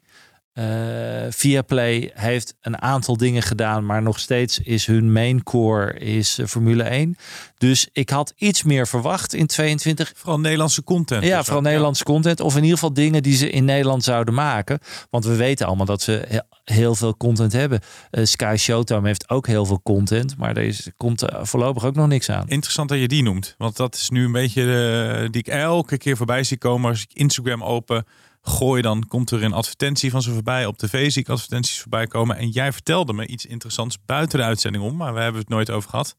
Eh 0.61 1.27
Viaplay 1.31 2.11
heeft 2.15 2.55
een 2.61 2.83
aantal 2.83 3.17
dingen 3.17 3.43
gedaan, 3.43 3.87
maar 3.87 4.03
nog 4.03 4.19
steeds 4.19 4.59
is 4.59 4.87
hun 4.87 5.13
main 5.13 5.43
core 5.43 5.93
is 5.99 6.39
eh, 6.39 6.47
Formule 6.47 6.83
1. 6.83 7.17
Dus 7.59 7.89
ik 7.93 8.11
had 8.11 8.33
iets 8.37 8.63
meer 8.63 8.87
verwacht 8.87 9.35
in 9.35 9.47
22. 9.47 10.13
Vooral 10.17 10.41
Nederlandse 10.41 10.85
content. 10.85 11.25
Ja, 11.25 11.43
vooral 11.45 11.63
Nederlandse 11.63 12.05
content. 12.05 12.41
Of 12.41 12.53
in 12.57 12.63
ieder 12.63 12.79
geval 12.79 12.93
dingen 12.95 13.23
die 13.23 13.37
ze 13.37 13.51
in 13.51 13.65
Nederland 13.65 14.05
zouden 14.05 14.35
maken. 14.35 14.79
Want 15.11 15.25
we 15.25 15.37
weten 15.37 15.67
allemaal 15.67 15.87
dat 15.87 16.03
ze 16.03 16.25
he- 16.29 16.75
heel 16.75 16.95
veel 16.95 17.17
content 17.17 17.53
hebben. 17.53 17.81
Eh, 18.11 18.25
Sky 18.25 18.55
Showtime 18.59 19.07
heeft 19.07 19.29
ook 19.31 19.47
heel 19.47 19.65
veel 19.67 19.81
content. 19.83 20.37
Maar 20.37 20.57
er 20.57 20.77
komt 20.97 21.25
voorlopig 21.43 21.85
ook 21.85 21.95
nog 21.95 22.07
niks 22.07 22.31
aan. 22.31 22.49
Interessant 22.49 22.89
dat 22.89 22.99
je 22.99 23.09
die 23.09 23.23
noemt. 23.23 23.55
Want 23.59 23.77
dat 23.77 23.95
is 23.95 24.11
nu 24.11 24.25
een 24.25 24.33
beetje 24.33 24.65
de, 24.65 25.29
die 25.31 25.41
ik 25.41 25.49
elke 25.49 25.99
keer 25.99 26.17
voorbij 26.17 26.45
zie 26.45 26.59
komen. 26.59 26.91
Als 26.91 27.03
ik 27.03 27.11
Instagram 27.13 27.63
open 27.65 28.05
gooi, 28.43 28.83
dan 28.83 29.07
komt 29.07 29.31
er 29.31 29.43
een 29.43 29.53
advertentie 29.53 30.11
van 30.11 30.23
ze 30.23 30.33
voorbij. 30.33 30.67
Op 30.67 30.79
tv 30.79 31.11
zie 31.11 31.23
ik 31.23 31.29
advertenties 31.29 31.81
voorbij 31.81 32.07
komen. 32.07 32.37
En 32.37 32.49
jij 32.49 32.73
vertelde 32.73 33.13
me 33.13 33.27
iets 33.27 33.47
interessants 33.47 34.05
buiten 34.05 34.39
de 34.39 34.45
uitzending 34.45 34.85
om. 34.85 34.97
Maar 34.97 35.15
we 35.15 35.21
hebben 35.21 35.41
het 35.41 35.51
nooit 35.51 35.71
over 35.71 35.91
gehad. 35.91 36.17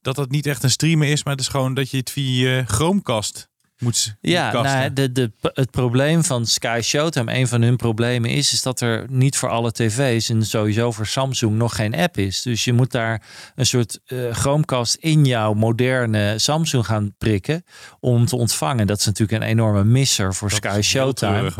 Dat 0.00 0.16
dat 0.16 0.30
niet 0.30 0.46
echt 0.46 0.62
een 0.62 0.70
streamen 0.70 1.08
is. 1.08 1.24
Maar 1.24 1.32
het 1.32 1.42
is 1.42 1.48
gewoon 1.48 1.74
dat 1.74 1.90
je 1.90 1.96
het 1.96 2.10
via 2.10 2.48
je 2.48 2.64
Chromecast 2.66 3.48
moet 3.78 4.16
Ja, 4.20 4.52
nou, 4.52 4.92
de, 4.92 5.12
de, 5.12 5.32
het 5.40 5.70
probleem 5.70 6.24
van 6.24 6.46
Sky 6.46 6.80
Showtime, 6.82 7.34
een 7.34 7.48
van 7.48 7.62
hun 7.62 7.76
problemen 7.76 8.30
is, 8.30 8.52
is 8.52 8.62
dat 8.62 8.80
er 8.80 9.06
niet 9.10 9.36
voor 9.36 9.48
alle 9.48 9.72
tv's 9.72 10.28
en 10.28 10.46
sowieso 10.46 10.92
voor 10.92 11.06
Samsung 11.06 11.56
nog 11.56 11.74
geen 11.74 11.94
app 11.94 12.16
is. 12.16 12.42
Dus 12.42 12.64
je 12.64 12.72
moet 12.72 12.90
daar 12.90 13.22
een 13.54 13.66
soort 13.66 14.00
eh 14.06 14.18
Chromecast 14.30 14.94
in 14.94 15.24
jouw 15.24 15.52
moderne 15.54 16.38
Samsung 16.38 16.86
gaan 16.86 17.14
prikken 17.18 17.64
om 18.00 18.26
te 18.26 18.36
ontvangen. 18.36 18.86
Dat 18.86 18.98
is 18.98 19.06
natuurlijk 19.06 19.42
een 19.42 19.48
enorme 19.48 19.84
misser 19.84 20.34
voor 20.34 20.48
Dat 20.48 20.58
Sky 20.58 20.80
Showtime. 20.82 21.52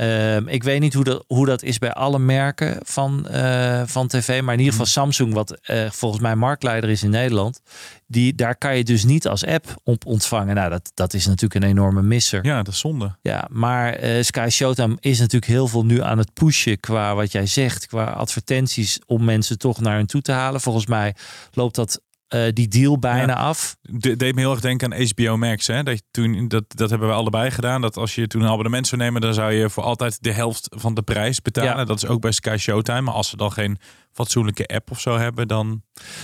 Ehm, 0.00 0.48
ik 0.48 0.62
weet 0.62 0.80
niet 0.80 0.94
hoe 0.94 1.04
dat, 1.04 1.24
hoe 1.26 1.46
dat 1.46 1.62
is 1.62 1.78
bij 1.78 1.92
alle 1.92 2.18
merken 2.18 2.78
van, 2.82 3.28
eh, 3.28 3.82
van 3.86 4.06
tv. 4.06 4.42
Maar 4.42 4.52
in 4.52 4.58
ieder 4.58 4.72
geval 4.72 4.86
Samsung, 4.86 5.32
wat 5.32 5.58
eh, 5.62 5.90
volgens 5.90 6.22
mij 6.22 6.36
marktleider 6.36 6.90
is 6.90 7.02
in 7.02 7.10
Nederland. 7.10 7.60
Die, 8.06 8.34
daar 8.34 8.56
kan 8.56 8.76
je 8.76 8.84
dus 8.84 9.04
niet 9.04 9.26
als 9.26 9.46
app 9.46 9.74
op 9.84 10.06
ontvangen. 10.06 10.54
Nou, 10.54 10.70
dat, 10.70 10.90
dat 10.94 11.14
is 11.14 11.26
natuurlijk 11.26 11.64
een 11.64 11.70
enorme 11.70 12.02
misser. 12.02 12.44
Ja, 12.44 12.62
dat 12.62 12.72
is 12.72 12.78
zonde. 12.78 13.16
Ja, 13.22 13.46
maar 13.50 13.92
eh, 13.92 14.22
Sky 14.22 14.48
Showtime 14.50 14.96
is 15.00 15.18
natuurlijk 15.18 15.52
heel 15.52 15.68
veel 15.68 15.84
nu 15.84 16.02
aan 16.02 16.18
het 16.18 16.32
pushen 16.32 16.80
qua 16.80 17.14
wat 17.14 17.32
jij 17.32 17.46
zegt, 17.46 17.86
qua 17.86 18.04
advertenties 18.04 19.00
om 19.06 19.24
mensen 19.24 19.58
toch 19.58 19.80
naar 19.80 19.96
hun 19.96 20.06
toe 20.06 20.22
te 20.22 20.32
halen. 20.32 20.60
Volgens 20.60 20.86
mij 20.86 21.14
loopt 21.52 21.74
dat 21.74 22.00
eh, 22.30 22.42
die 22.52 22.68
deal 22.68 22.98
bijna 22.98 23.32
Ja. 23.32 23.38
af. 23.38 23.76
De, 23.82 24.16
deed 24.16 24.34
me 24.34 24.40
heel 24.40 24.50
erg 24.50 24.60
denken 24.60 24.92
aan 24.92 25.02
HBO 25.14 25.36
Max. 25.36 25.66
Hè? 25.66 25.82
Dat, 25.82 26.02
toen, 26.10 26.48
dat, 26.48 26.64
dat 26.68 26.90
hebben 26.90 27.08
we 27.08 27.14
allebei 27.14 27.50
gedaan. 27.50 27.80
Dat 27.80 27.96
als 27.96 28.14
je 28.14 28.26
toen 28.26 28.42
een 28.42 28.48
abonnement 28.48 28.86
zou 28.86 29.00
nemen, 29.00 29.20
dan 29.20 29.34
zou 29.34 29.52
je 29.52 29.70
voor 29.70 29.82
altijd 29.82 30.22
de 30.22 30.32
helft 30.32 30.66
van 30.76 30.94
de 30.94 31.02
prijs 31.02 31.42
betalen. 31.42 31.76
Ja. 31.76 31.84
Dat 31.84 31.96
is 32.02 32.06
ook 32.08 32.20
bij 32.20 32.32
Sky 32.32 32.56
Showtime. 32.58 33.00
Maar 33.00 33.14
als 33.14 33.28
ze 33.28 33.36
dan 33.36 33.52
geen 33.52 33.78
fatsoenlijke 34.12 34.66
app 34.66 34.90
of 34.90 35.00
zo 35.00 35.18
hebben, 35.18 35.48
dan. 35.48 35.82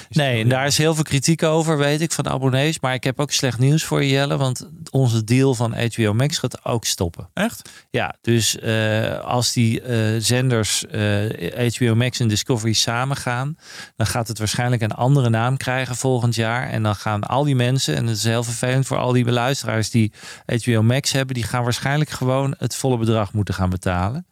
Nee, 0.09 0.42
en 0.42 0.49
daar 0.49 0.66
is 0.66 0.79
heel 0.79 0.94
veel 0.94 1.03
kritiek 1.03 1.42
over, 1.42 1.79
weet 1.79 2.01
ik, 2.01 2.12
van 2.12 2.29
abonnees. 2.29 2.81
Maar 2.81 2.94
ik 2.94 3.05
heb 3.05 3.20
ook 3.20 3.33
slecht 3.33 3.59
nieuws 3.59 3.85
voor 3.85 4.03
je, 4.03 4.09
Jelle. 4.09 4.37
Want 4.37 4.68
onze 4.90 5.25
deal 5.25 5.55
van 5.55 5.75
HBO 5.75 6.14
Max 6.14 6.38
gaat 6.38 6.64
ook 6.64 6.85
stoppen. 6.85 7.29
Echt? 7.35 7.70
Ja, 7.90 8.16
dus 8.20 8.59
eh, 8.59 9.18
als 9.18 9.53
die 9.53 9.81
eh, 9.81 10.14
zenders 10.18 10.87
eh, 10.87 11.75
HBO 11.75 11.94
Max 11.94 12.20
en 12.20 12.29
Discovery 12.29 12.72
samen 12.72 13.16
gaan, 13.16 13.57
dan 13.96 14.07
gaat 14.07 14.29
het 14.29 14.38
waarschijnlijk 14.38 14.83
een 14.83 14.92
andere 14.92 15.29
naam 15.29 15.57
krijgen 15.57 15.96
volgend 15.96 16.35
jaar. 16.35 16.68
En 16.68 16.83
dan 16.83 16.94
gaan 16.94 17.22
al 17.22 17.44
die 17.44 17.57
mensen, 17.57 17.96
en 17.96 18.07
het 18.07 18.16
is 18.16 18.25
heel 18.25 18.44
vervelend 18.44 18.87
voor 18.87 18.99
al 18.99 19.12
die 19.12 19.25
beluisteraars 19.25 19.90
die 19.90 20.12
HBO 20.46 20.83
Max 20.83 21.12
hebben, 21.12 21.35
die 21.35 21.44
gaan 21.44 21.62
waarschijnlijk 21.62 22.11
gewoon 22.11 22.55
het 22.59 22.75
volle 22.75 22.99
bedrag 22.99 23.33
moeten 23.33 23.55
gaan 23.55 23.70
betalen. 23.70 24.27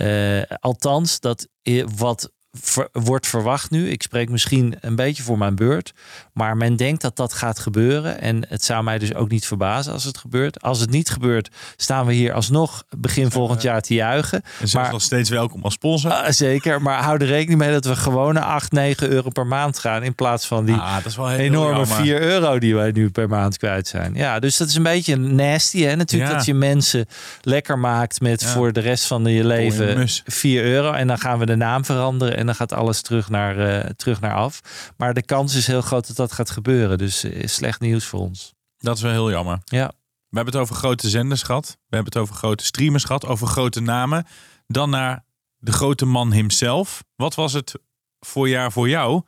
Eh, 0.00 0.42
althans, 0.60 1.20
dat 1.20 1.48
wat 1.96 2.32
ver- 2.52 2.88
wordt 2.92 3.26
verwacht 3.26 3.70
nu. 3.70 3.90
Ik 3.90 4.02
spreek 4.02 4.28
misschien 4.30 4.74
een 4.80 4.96
beetje 4.96 5.22
voor 5.22 5.38
mijn 5.38 5.54
beurt. 5.54 5.92
Maar 6.32 6.56
men 6.56 6.76
denkt 6.76 7.02
dat 7.02 7.16
dat 7.16 7.32
gaat 7.32 7.58
gebeuren. 7.58 8.20
En 8.20 8.44
het 8.48 8.64
zou 8.64 8.84
mij 8.84 8.98
dus 8.98 9.14
ook 9.14 9.30
niet 9.30 9.46
verbazen 9.46 9.92
als 9.92 10.04
het 10.04 10.18
gebeurt. 10.18 10.62
Als 10.62 10.80
het 10.80 10.90
niet 10.90 11.10
gebeurt, 11.10 11.48
staan 11.76 12.06
we 12.06 12.12
hier 12.12 12.32
alsnog 12.32 12.84
begin 12.96 13.30
volgend 13.30 13.62
jaar 13.62 13.80
te 13.80 13.94
juichen. 13.94 14.42
En 14.60 14.68
ze 14.68 14.76
Maar- 14.76 14.86
is 14.86 14.92
nog 14.92 15.02
steeds 15.02 15.30
welkom 15.30 15.62
als 15.62 15.74
sponsor. 15.74 16.10
Ah, 16.12 16.30
zeker, 16.30 16.82
maar 16.82 17.02
hou 17.02 17.18
er 17.20 17.26
rekening 17.26 17.58
mee 17.60 17.72
dat 17.72 17.84
we 17.84 17.96
gewone 17.96 18.40
8, 18.40 18.72
9 18.72 19.08
euro 19.10 19.28
per 19.30 19.46
maand 19.46 19.78
gaan. 19.78 20.02
In 20.02 20.14
plaats 20.14 20.46
van 20.46 20.64
die 20.64 20.74
ah, 20.74 20.96
enorme 21.38 21.78
jammer. 21.78 21.86
4 21.96 22.20
euro 22.22 22.58
die 22.58 22.74
wij 22.74 22.90
nu 22.90 23.10
per 23.10 23.28
maand 23.28 23.56
kwijt 23.56 23.88
zijn. 23.88 24.14
Ja, 24.14 24.38
dus 24.38 24.56
dat 24.56 24.68
is 24.68 24.74
een 24.74 24.82
beetje 24.82 25.16
nasty. 25.16 25.82
Hè? 25.82 25.96
Natuurlijk 25.96 26.30
Ja. 26.30 26.36
dat 26.36 26.46
je 26.46 26.54
mensen 26.54 27.06
lekker 27.42 27.78
maakt 27.78 28.20
met 28.20 28.40
Ja. 28.40 28.48
voor 28.48 28.72
de 28.72 28.80
rest 28.80 29.06
van 29.06 29.24
je 29.24 29.44
leven 29.46 29.98
mus. 29.98 30.22
4 30.26 30.64
euro. 30.64 30.92
En 30.92 31.06
dan 31.06 31.18
gaan 31.18 31.38
we 31.38 31.46
de 31.46 31.56
naam 31.56 31.84
veranderen 31.84 32.36
en 32.40 32.46
dan 32.46 32.54
gaat 32.54 32.72
alles 32.72 33.02
terug 33.02 33.28
naar, 33.28 33.58
eh, 33.58 33.90
terug 33.90 34.20
naar 34.20 34.34
af. 34.34 34.60
Maar 34.96 35.14
de 35.14 35.22
kans 35.22 35.54
is 35.54 35.66
heel 35.66 35.80
groot 35.80 36.06
dat 36.06 36.16
dat 36.16 36.32
gaat 36.32 36.50
gebeuren. 36.50 36.98
Dus 36.98 37.24
eh, 37.24 37.46
slecht 37.46 37.80
nieuws 37.80 38.04
voor 38.04 38.20
ons. 38.20 38.54
Dat 38.78 38.96
is 38.96 39.02
wel 39.02 39.12
heel 39.12 39.30
jammer. 39.30 39.58
Ja. 39.64 39.86
We 40.28 40.36
hebben 40.36 40.54
het 40.54 40.62
over 40.62 40.74
grote 40.74 41.08
zenders 41.08 41.42
gehad. 41.42 41.66
We 41.66 41.96
hebben 41.96 42.12
het 42.12 42.22
over 42.22 42.34
grote 42.34 42.64
streamers 42.64 43.04
gehad. 43.04 43.26
Over 43.26 43.46
grote 43.46 43.80
namen. 43.80 44.26
Dan 44.66 44.90
naar 44.90 45.24
de 45.56 45.72
grote 45.72 46.04
man 46.04 46.32
himself. 46.32 47.02
Wat 47.16 47.34
was 47.34 47.52
het 47.52 47.74
voorjaar 48.20 48.72
voor 48.72 48.88
jou? 48.88 49.22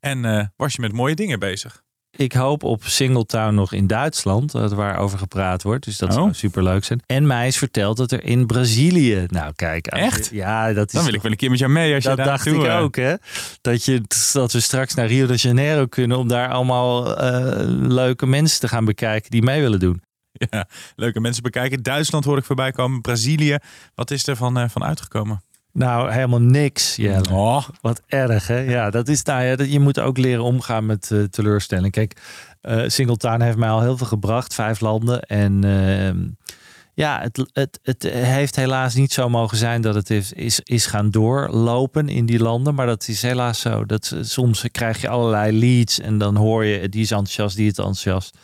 En 0.00 0.24
eh, 0.24 0.46
was 0.56 0.74
je 0.74 0.80
met 0.80 0.92
mooie 0.92 1.14
dingen 1.14 1.38
bezig? 1.38 1.84
Ik 2.16 2.32
hoop 2.32 2.62
op 2.62 2.84
Singletown 2.84 3.54
nog 3.54 3.72
in 3.72 3.86
Duitsland, 3.86 4.54
eh, 4.54 4.68
waar 4.68 4.98
over 4.98 5.18
gepraat 5.18 5.62
wordt. 5.62 5.84
Dus 5.84 5.98
dat 5.98 6.08
Oh. 6.08 6.14
zou 6.14 6.34
super 6.34 6.62
leuk 6.62 6.84
zijn. 6.84 7.00
En 7.06 7.26
mij 7.26 7.46
is 7.46 7.58
verteld 7.58 7.96
dat 7.96 8.12
er 8.12 8.24
in 8.24 8.46
Brazilië. 8.46 9.24
Nou, 9.28 9.52
kijk. 9.56 9.86
Echt? 9.86 10.28
Ja, 10.32 10.72
dat 10.72 10.86
is. 10.86 10.92
Dan 10.92 11.04
wil 11.04 11.14
ik 11.14 11.22
wel 11.22 11.30
een 11.30 11.36
keer 11.36 11.50
met 11.50 11.58
jou 11.58 11.70
mee 11.72 11.94
als 11.94 12.02
je 12.02 12.08
dat 12.08 12.18
daar 12.18 12.26
dacht 12.26 12.46
ik 12.46 12.64
ook, 12.64 12.96
hè? 12.96 13.14
Dat, 13.60 13.84
je, 13.84 14.02
dat 14.32 14.52
we 14.52 14.60
straks 14.60 14.94
naar 14.94 15.06
Rio 15.06 15.26
de 15.26 15.34
Janeiro 15.34 15.86
kunnen 15.86 16.18
om 16.18 16.28
daar 16.28 16.48
allemaal 16.48 17.16
eh, 17.16 17.64
leuke 17.88 18.26
mensen 18.26 18.60
te 18.60 18.68
gaan 18.68 18.84
bekijken 18.84 19.30
die 19.30 19.42
mee 19.42 19.60
willen 19.60 19.80
doen. 19.80 20.02
Ja, 20.50 20.68
leuke 20.96 21.20
mensen 21.20 21.42
bekijken. 21.42 21.82
Duitsland 21.82 22.24
hoor 22.24 22.38
ik 22.38 22.44
voorbij 22.44 22.72
komen. 22.72 23.00
Brazilië. 23.00 23.56
Wat 23.94 24.10
is 24.10 24.26
er 24.26 24.36
van, 24.36 24.58
eh, 24.58 24.68
van 24.68 24.84
uitgekomen? 24.84 25.42
Nou, 25.76 26.12
helemaal 26.12 26.40
niks. 26.40 26.96
Jelle. 26.96 27.30
Oh, 27.30 27.68
Wat 27.80 28.02
erg, 28.06 28.46
hè? 28.46 28.58
Ja, 28.58 28.90
dat 28.90 29.08
is 29.08 29.22
nou 29.22 29.42
ja, 29.42 29.56
dat, 29.56 29.72
je 29.72 29.80
moet 29.80 30.00
ook 30.00 30.18
leren 30.18 30.44
omgaan 30.44 30.86
met 30.86 31.10
eh, 31.10 31.22
teleurstelling. 31.22 31.92
Kijk, 31.92 32.20
eh 32.60 32.82
Singletown 32.86 33.40
heeft 33.40 33.56
mij 33.56 33.68
al 33.68 33.80
heel 33.80 33.96
veel 33.96 34.06
gebracht, 34.06 34.54
vijf 34.54 34.80
landen. 34.80 35.20
En 35.20 35.64
ehm, 35.64 36.18
ja, 36.94 37.20
het, 37.20 37.50
het, 37.52 37.78
het 37.82 38.02
heeft 38.12 38.56
helaas 38.56 38.94
niet 38.94 39.12
zo 39.12 39.28
mogen 39.28 39.56
zijn 39.56 39.80
dat 39.80 39.94
het 39.94 40.10
is, 40.10 40.32
is, 40.32 40.60
is 40.60 40.86
gaan 40.86 41.10
doorlopen 41.10 42.08
in 42.08 42.26
die 42.26 42.38
landen. 42.38 42.74
Maar 42.74 42.86
dat 42.86 43.08
is 43.08 43.22
helaas 43.22 43.60
zo. 43.60 43.84
Dat, 43.84 44.16
soms 44.20 44.64
krijg 44.70 45.00
je 45.00 45.08
allerlei 45.08 45.58
leads 45.58 46.00
en 46.00 46.18
dan 46.18 46.36
hoor 46.36 46.64
je 46.64 46.88
die 46.88 47.02
is 47.02 47.10
enthousiast, 47.10 47.56
die 47.56 47.70
is 47.70 47.76
enthousiast. 47.76 48.38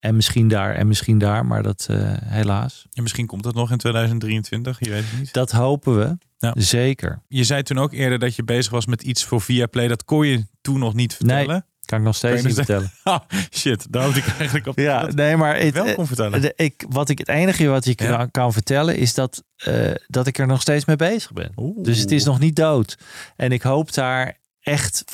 En 0.00 0.16
misschien 0.16 0.48
daar 0.48 0.74
en 0.74 0.86
misschien 0.86 1.18
daar, 1.18 1.46
maar 1.46 1.62
dat 1.62 1.86
eh, 1.90 1.96
helaas. 2.24 2.86
en 2.92 3.02
misschien 3.02 3.26
komt 3.26 3.42
dat 3.42 3.54
nog 3.54 3.70
in 3.70 3.78
2023. 3.78 4.78
Je 4.80 4.90
weet 4.90 5.04
het 5.10 5.18
niet. 5.18 5.32
Dat 5.32 5.50
hopen 5.50 5.98
we. 5.98 6.16
Ja. 6.38 6.54
Zeker. 6.56 7.22
Je 7.28 7.44
zei 7.44 7.62
toen 7.62 7.78
ook 7.78 7.92
eerder 7.92 8.18
dat 8.18 8.34
je 8.36 8.44
bezig 8.44 8.72
was 8.72 8.86
met 8.86 9.02
iets 9.02 9.24
voor 9.24 9.40
Viaplay. 9.40 9.88
Dat 9.88 10.04
kon 10.04 10.26
je 10.26 10.46
toen 10.60 10.78
nog 10.78 10.94
niet 10.94 11.16
Nee. 11.20 11.36
vertellen. 11.36 11.66
Kan 11.84 11.98
ik 11.98 12.04
nog 12.04 12.16
steeds 12.16 12.42
niet 12.42 12.54
vertellen. 12.54 12.90
Oh, 13.04 13.18
shit, 13.58 13.92
daar 13.92 14.02
had 14.02 14.16
ik 14.16 14.26
eigenlijk 14.38 14.66
op. 14.66 14.78
Ja, 14.78 15.06
nee, 15.06 15.36
maar 15.36 15.58
het, 15.58 15.74
wel 15.74 15.94
kon 15.94 16.06
vertellen. 16.06 16.40
de- 16.40 16.52
ik, 16.56 16.84
wat 16.88 17.08
ik 17.08 17.18
het 17.18 17.28
enige 17.28 17.66
wat 17.66 17.86
ik 17.86 18.00
Ja. 18.02 18.16
kan, 18.16 18.30
kan 18.30 18.52
vertellen 18.52 18.96
is 18.96 19.14
dat, 19.14 19.44
eh, 19.56 19.90
dat 20.06 20.26
ik 20.26 20.38
er 20.38 20.46
nog 20.46 20.60
steeds 20.60 20.84
mee 20.84 20.96
bezig 20.96 21.32
ben. 21.32 21.52
Oeh. 21.56 21.82
Dus 21.84 21.98
het 21.98 22.10
is 22.10 22.24
nog 22.24 22.38
niet 22.38 22.56
dood. 22.56 22.98
En 23.36 23.52
ik 23.52 23.62
hoop 23.62 23.92
daar 23.92 24.38
echt 24.60 25.04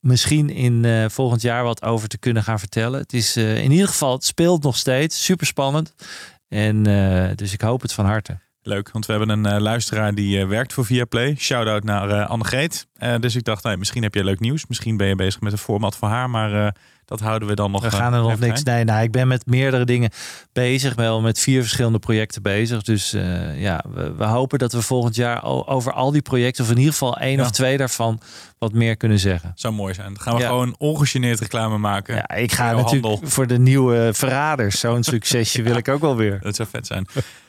misschien 0.00 0.50
in 0.50 0.84
eh, 0.84 1.04
volgend 1.08 1.42
jaar 1.42 1.64
wat 1.64 1.82
over 1.82 2.08
te 2.08 2.18
kunnen 2.18 2.42
gaan 2.42 2.58
vertellen. 2.58 3.00
Het 3.00 3.12
is 3.12 3.36
eh, 3.36 3.62
in 3.62 3.70
ieder 3.70 3.88
geval, 3.88 4.12
het 4.12 4.24
speelt 4.24 4.62
nog 4.62 4.76
steeds. 4.76 5.24
Super 5.24 5.46
spannend. 5.46 5.94
En 6.48 6.86
eh, 6.86 7.30
dus 7.36 7.52
ik 7.52 7.60
hoop 7.60 7.82
het 7.82 7.92
van 7.92 8.04
harte. 8.04 8.38
Leuk, 8.66 8.90
want 8.90 9.06
we 9.06 9.12
hebben 9.12 9.30
een 9.30 9.46
eh, 9.46 9.60
luisteraar 9.60 10.14
die 10.14 10.40
eh, 10.40 10.48
werkt 10.48 10.72
voor 10.72 10.84
Viaplay. 10.84 11.34
Shout-out 11.38 11.84
naar 11.84 12.08
uh, 12.08 12.30
Annegreet. 12.30 12.86
Uh, 13.02 13.14
dus 13.20 13.36
ik 13.36 13.44
dacht, 13.44 13.62
nou, 13.62 13.76
misschien 13.76 14.02
heb 14.02 14.14
je 14.14 14.24
leuk 14.24 14.40
nieuws. 14.40 14.66
Misschien 14.66 14.96
ben 14.96 15.06
je 15.06 15.14
bezig 15.14 15.40
met 15.40 15.52
een 15.52 15.58
format 15.58 15.96
voor 15.96 16.08
haar, 16.08 16.30
maar 16.30 16.74
dat 17.06 17.20
houden 17.20 17.48
we 17.48 17.54
dan 17.54 17.70
nog. 17.70 17.82
We 17.82 17.90
gaan 17.90 18.14
er 18.14 18.20
nog 18.20 18.38
niks. 18.38 18.62
Nee, 18.62 18.84
nou, 18.84 19.02
ik 19.02 19.10
ben 19.10 19.28
met 19.28 19.46
meerdere 19.46 19.84
dingen 19.84 20.10
bezig. 20.52 20.94
Wel 20.94 21.20
met 21.20 21.38
vier 21.38 21.60
verschillende 21.60 21.98
projecten 21.98 22.42
bezig. 22.42 22.82
Dus 22.82 23.10
ja, 23.56 23.84
we, 23.94 24.14
we, 24.14 24.24
hopen 24.24 24.58
dat 24.58 24.72
we 24.72 24.82
volgend 24.82 25.14
jaar 25.14 25.44
over 25.66 25.92
al 25.92 26.10
die 26.10 26.22
projecten, 26.22 26.64
of 26.64 26.70
in 26.70 26.76
ieder 26.76 26.92
geval 26.92 27.16
één 27.16 27.36
ja. 27.36 27.42
of 27.42 27.50
twee 27.50 27.76
daarvan, 27.76 28.20
wat 28.58 28.72
meer 28.72 28.96
kunnen 28.96 29.18
zeggen. 29.18 29.52
Zou 29.54 29.74
mooi 29.74 29.94
zijn. 29.94 30.14
Dan 30.14 30.22
gaan 30.22 30.34
we 30.34 30.40
ja. 30.40 30.48
gewoon 30.48 30.74
ongegeneerd 30.78 31.40
reclame 31.40 31.78
maken. 31.78 32.14
Ja, 32.14 32.36
ik 32.36 32.52
ga 32.52 32.72
natuurlijk 32.72 33.04
handel. 33.04 33.28
voor 33.28 33.46
de 33.46 33.58
nieuwe 33.58 34.10
verraders. 34.12 34.80
Zo'n 34.80 35.02
succesje 35.14 35.62
wil 35.62 35.76
ik 35.76 35.88
ook 35.88 36.00
wel 36.00 36.16
weer. 36.16 36.38
Dat 36.42 36.56
zou 36.56 36.68
vet 36.68 36.86
zijn. 36.86 37.06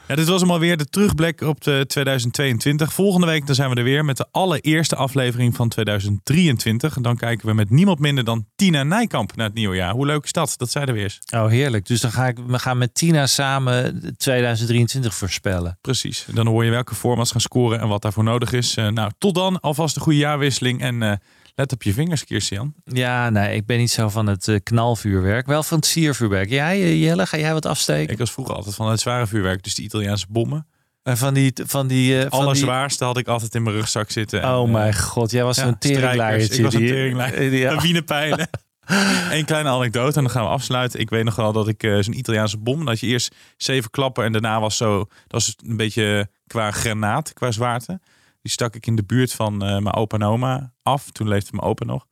Ja, 0.07 0.15
dit 0.15 0.27
was 0.27 0.41
hem 0.41 0.51
alweer 0.51 0.77
de 0.77 0.89
terugblik 0.89 1.41
op 1.41 1.63
de 1.63 1.83
2022. 1.87 2.93
Volgende 2.93 3.27
week 3.27 3.45
dan 3.45 3.55
zijn 3.55 3.69
we 3.69 3.75
er 3.75 3.83
weer 3.83 4.05
met 4.05 4.17
de 4.17 4.25
allereerste 4.31 4.95
aflevering 4.95 5.55
van 5.55 5.69
2023. 5.69 6.95
En 6.95 7.01
dan 7.01 7.17
kijken 7.17 7.47
we 7.47 7.53
met 7.53 7.69
niemand 7.69 7.99
minder 7.99 8.23
dan 8.23 8.45
Tina 8.55 8.83
Nijkamp 8.83 9.35
naar 9.35 9.46
het 9.47 9.57
nieuwe 9.57 9.75
jaar. 9.75 9.93
Hoe 9.93 10.05
leuk 10.05 10.23
is 10.23 10.31
dat? 10.31 10.53
Dat 10.57 10.71
zeiden 10.71 10.95
we 10.95 11.01
eens. 11.01 11.19
Oh, 11.35 11.47
heerlijk. 11.47 11.85
Dus 11.85 12.01
dan 12.01 12.11
ga 12.11 12.27
ik, 12.27 12.37
we 12.47 12.59
gaan 12.59 12.77
met 12.77 12.93
Tina 12.93 13.27
samen 13.27 14.01
2023 14.17 15.13
voorspellen. 15.13 15.77
Precies. 15.81 16.25
Dan 16.33 16.47
hoor 16.47 16.65
je 16.65 16.71
welke 16.71 16.95
formats 16.95 17.31
gaan 17.31 17.41
scoren 17.41 17.79
en 17.79 17.87
wat 17.87 18.01
daarvoor 18.01 18.23
nodig 18.23 18.51
is. 18.51 18.77
Uh, 18.77 18.87
nou, 18.87 19.11
tot 19.17 19.35
dan. 19.35 19.59
Alvast 19.59 19.95
een 19.95 20.01
goede 20.01 20.17
jaarwisseling 20.17 20.81
en... 20.81 21.01
Uh, 21.01 21.11
Let 21.57 21.71
op 21.71 21.83
je 21.83 21.93
vingers, 21.93 22.23
Kirstian. 22.23 22.73
Ja, 22.83 23.29
nee, 23.29 23.55
ik 23.55 23.65
ben 23.65 23.77
niet 23.77 23.91
zo 23.91 24.09
van 24.09 24.27
het 24.27 24.47
uh, 24.47 24.59
knalvuurwerk. 24.63 25.45
Wel 25.45 25.63
van 25.63 25.77
het 25.77 25.85
siervuurwerk. 25.85 26.49
Jij, 26.49 26.97
Jelle, 26.97 27.25
ga 27.25 27.37
jij 27.37 27.53
wat 27.53 27.65
afsteken? 27.65 28.13
Ik 28.13 28.17
was 28.17 28.31
vroeger 28.31 28.55
altijd 28.55 28.75
van 28.75 28.89
het 28.89 28.99
zware 28.99 29.27
vuurwerk. 29.27 29.63
Dus 29.63 29.75
die 29.75 29.85
Italiaanse 29.85 30.25
bommen. 30.29 30.67
En 31.03 31.17
van 31.17 31.33
die... 31.33 31.53
Van 31.65 31.87
die 31.87 32.23
uh, 32.23 32.29
Allerzwaarste 32.29 33.03
had 33.03 33.17
ik 33.17 33.27
altijd 33.27 33.55
in 33.55 33.63
mijn 33.63 33.75
rugzak 33.75 34.11
zitten. 34.11 34.43
Oh 34.43 34.63
en, 34.63 34.71
mijn 34.71 34.95
god, 34.95 35.31
jij 35.31 35.43
was 35.43 35.57
ja, 35.57 35.63
zo'n 35.63 35.77
teringlaiertje. 35.77 36.57
Ik 36.57 36.63
was 36.63 36.73
een 36.73 36.87
teringlaaier. 36.87 37.53
Ja. 37.53 37.81
Wienepijlen. 37.81 38.49
Eén 39.31 39.45
kleine 39.45 39.69
anekdote 39.69 40.17
en 40.17 40.23
dan 40.23 40.31
gaan 40.31 40.43
we 40.43 40.49
afsluiten. 40.49 40.99
Ik 40.99 41.09
weet 41.09 41.23
nog 41.23 41.35
wel 41.35 41.51
dat 41.51 41.67
ik 41.67 41.83
uh, 41.83 42.01
zo'n 42.01 42.17
Italiaanse 42.17 42.57
bom... 42.57 42.85
dat 42.85 42.99
je 42.99 43.07
eerst 43.07 43.35
zeven 43.57 43.89
klappen 43.89 44.23
en 44.23 44.31
daarna 44.31 44.59
was 44.59 44.77
zo... 44.77 44.97
Dat 44.97 45.07
was 45.27 45.55
een 45.65 45.77
beetje 45.77 46.29
qua 46.47 46.71
granaat, 46.71 47.33
qua 47.33 47.51
zwaarte. 47.51 47.99
Die 48.41 48.51
stak 48.51 48.75
ik 48.75 48.87
in 48.87 48.95
de 48.95 49.03
buurt 49.03 49.33
van 49.33 49.53
uh, 49.53 49.59
mijn 49.59 49.93
opa 49.93 50.17
en 50.17 50.23
oma 50.23 50.73
af. 50.83 51.11
Toen 51.11 51.27
leefde 51.27 51.49
mijn 51.51 51.67
opa 51.67 51.85
nog. 51.85 52.05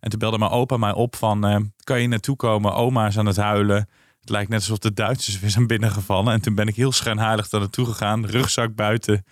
En 0.00 0.10
toen 0.10 0.18
belde 0.18 0.38
mijn 0.38 0.50
opa 0.50 0.76
mij 0.76 0.92
op 0.92 1.16
van... 1.16 1.50
Uh, 1.50 1.56
kan 1.84 2.00
je 2.00 2.08
naartoe 2.08 2.36
komen? 2.36 2.74
Oma 2.74 3.06
is 3.06 3.18
aan 3.18 3.26
het 3.26 3.36
huilen. 3.36 3.88
Het 4.20 4.30
lijkt 4.30 4.50
net 4.50 4.58
alsof 4.58 4.78
de 4.78 4.92
Duitsers 4.92 5.40
weer 5.40 5.50
zijn 5.50 5.66
binnengevallen. 5.66 6.32
En 6.32 6.40
toen 6.40 6.54
ben 6.54 6.68
ik 6.68 6.76
heel 6.76 6.92
schijnheilig 6.92 7.50
naar 7.50 7.60
naartoe 7.60 7.86
gegaan. 7.86 8.26
Rugzak 8.26 8.74
buiten 8.74 9.24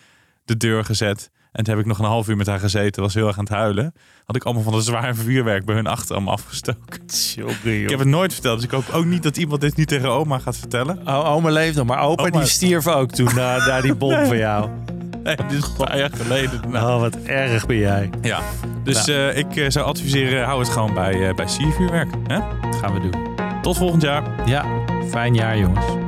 de 0.44 0.56
deur 0.56 0.84
gezet. 0.84 1.30
En 1.52 1.64
toen 1.64 1.74
heb 1.74 1.82
ik 1.82 1.88
nog 1.88 1.98
een 1.98 2.04
half 2.04 2.28
uur 2.28 2.36
met 2.36 2.46
haar 2.46 2.58
gezeten. 2.58 3.02
Was 3.02 3.14
heel 3.14 3.26
erg 3.26 3.38
aan 3.38 3.44
het 3.44 3.52
huilen. 3.52 3.94
Had 4.24 4.36
ik 4.36 4.44
allemaal 4.44 4.62
van 4.62 4.72
de 4.72 4.80
zware 4.80 5.14
vuurwerk 5.14 5.64
bij 5.64 5.74
hun 5.74 5.86
achterarm 5.86 6.28
afgestoken. 6.28 7.02
Sorry, 7.06 7.82
ik 7.82 7.90
heb 7.90 7.98
het 7.98 8.08
nooit 8.08 8.32
verteld. 8.32 8.56
Dus 8.56 8.64
ik 8.64 8.70
hoop 8.70 8.88
ook 8.92 9.04
niet 9.04 9.22
dat 9.22 9.36
iemand 9.36 9.60
dit 9.60 9.76
nu 9.76 9.84
tegen 9.84 10.10
oma 10.10 10.38
gaat 10.38 10.56
vertellen. 10.56 11.06
Oma 11.06 11.50
leeft 11.50 11.76
nog. 11.76 11.86
Maar 11.86 12.00
opa 12.00 12.22
oma... 12.22 12.38
die 12.38 12.48
stierf 12.48 12.86
ook 12.86 13.10
toen 13.10 13.34
naar, 13.34 13.68
naar 13.68 13.82
die 13.82 13.94
bom 13.94 14.10
nee. 14.10 14.26
van 14.26 14.36
jou. 14.36 14.70
Nee, 15.22 15.36
dit 15.36 15.52
is 15.52 15.64
een 15.64 15.76
paar 15.76 15.98
jaar 15.98 16.10
geleden. 16.14 16.60
Nou. 16.68 16.94
Oh, 16.94 17.00
wat 17.00 17.16
erg 17.16 17.66
ben 17.66 17.76
jij. 17.76 18.10
Ja, 18.22 18.40
dus 18.84 19.06
nou. 19.06 19.18
uh, 19.18 19.36
ik 19.36 19.56
uh, 19.56 19.70
zou 19.70 19.86
adviseren, 19.86 20.44
hou 20.44 20.60
het 20.60 20.68
gewoon 20.68 20.94
bij, 20.94 21.14
uh, 21.14 21.34
bij 21.34 21.48
siervuurwerk. 21.48 22.08
Hè? 22.26 22.38
Dat 22.70 22.76
gaan 22.80 22.92
we 22.92 23.00
doen. 23.00 23.36
Tot 23.62 23.76
volgend 23.76 24.02
jaar. 24.02 24.22
Ja, 24.46 24.64
fijn 25.10 25.34
jaar 25.34 25.58
jongens. 25.58 26.07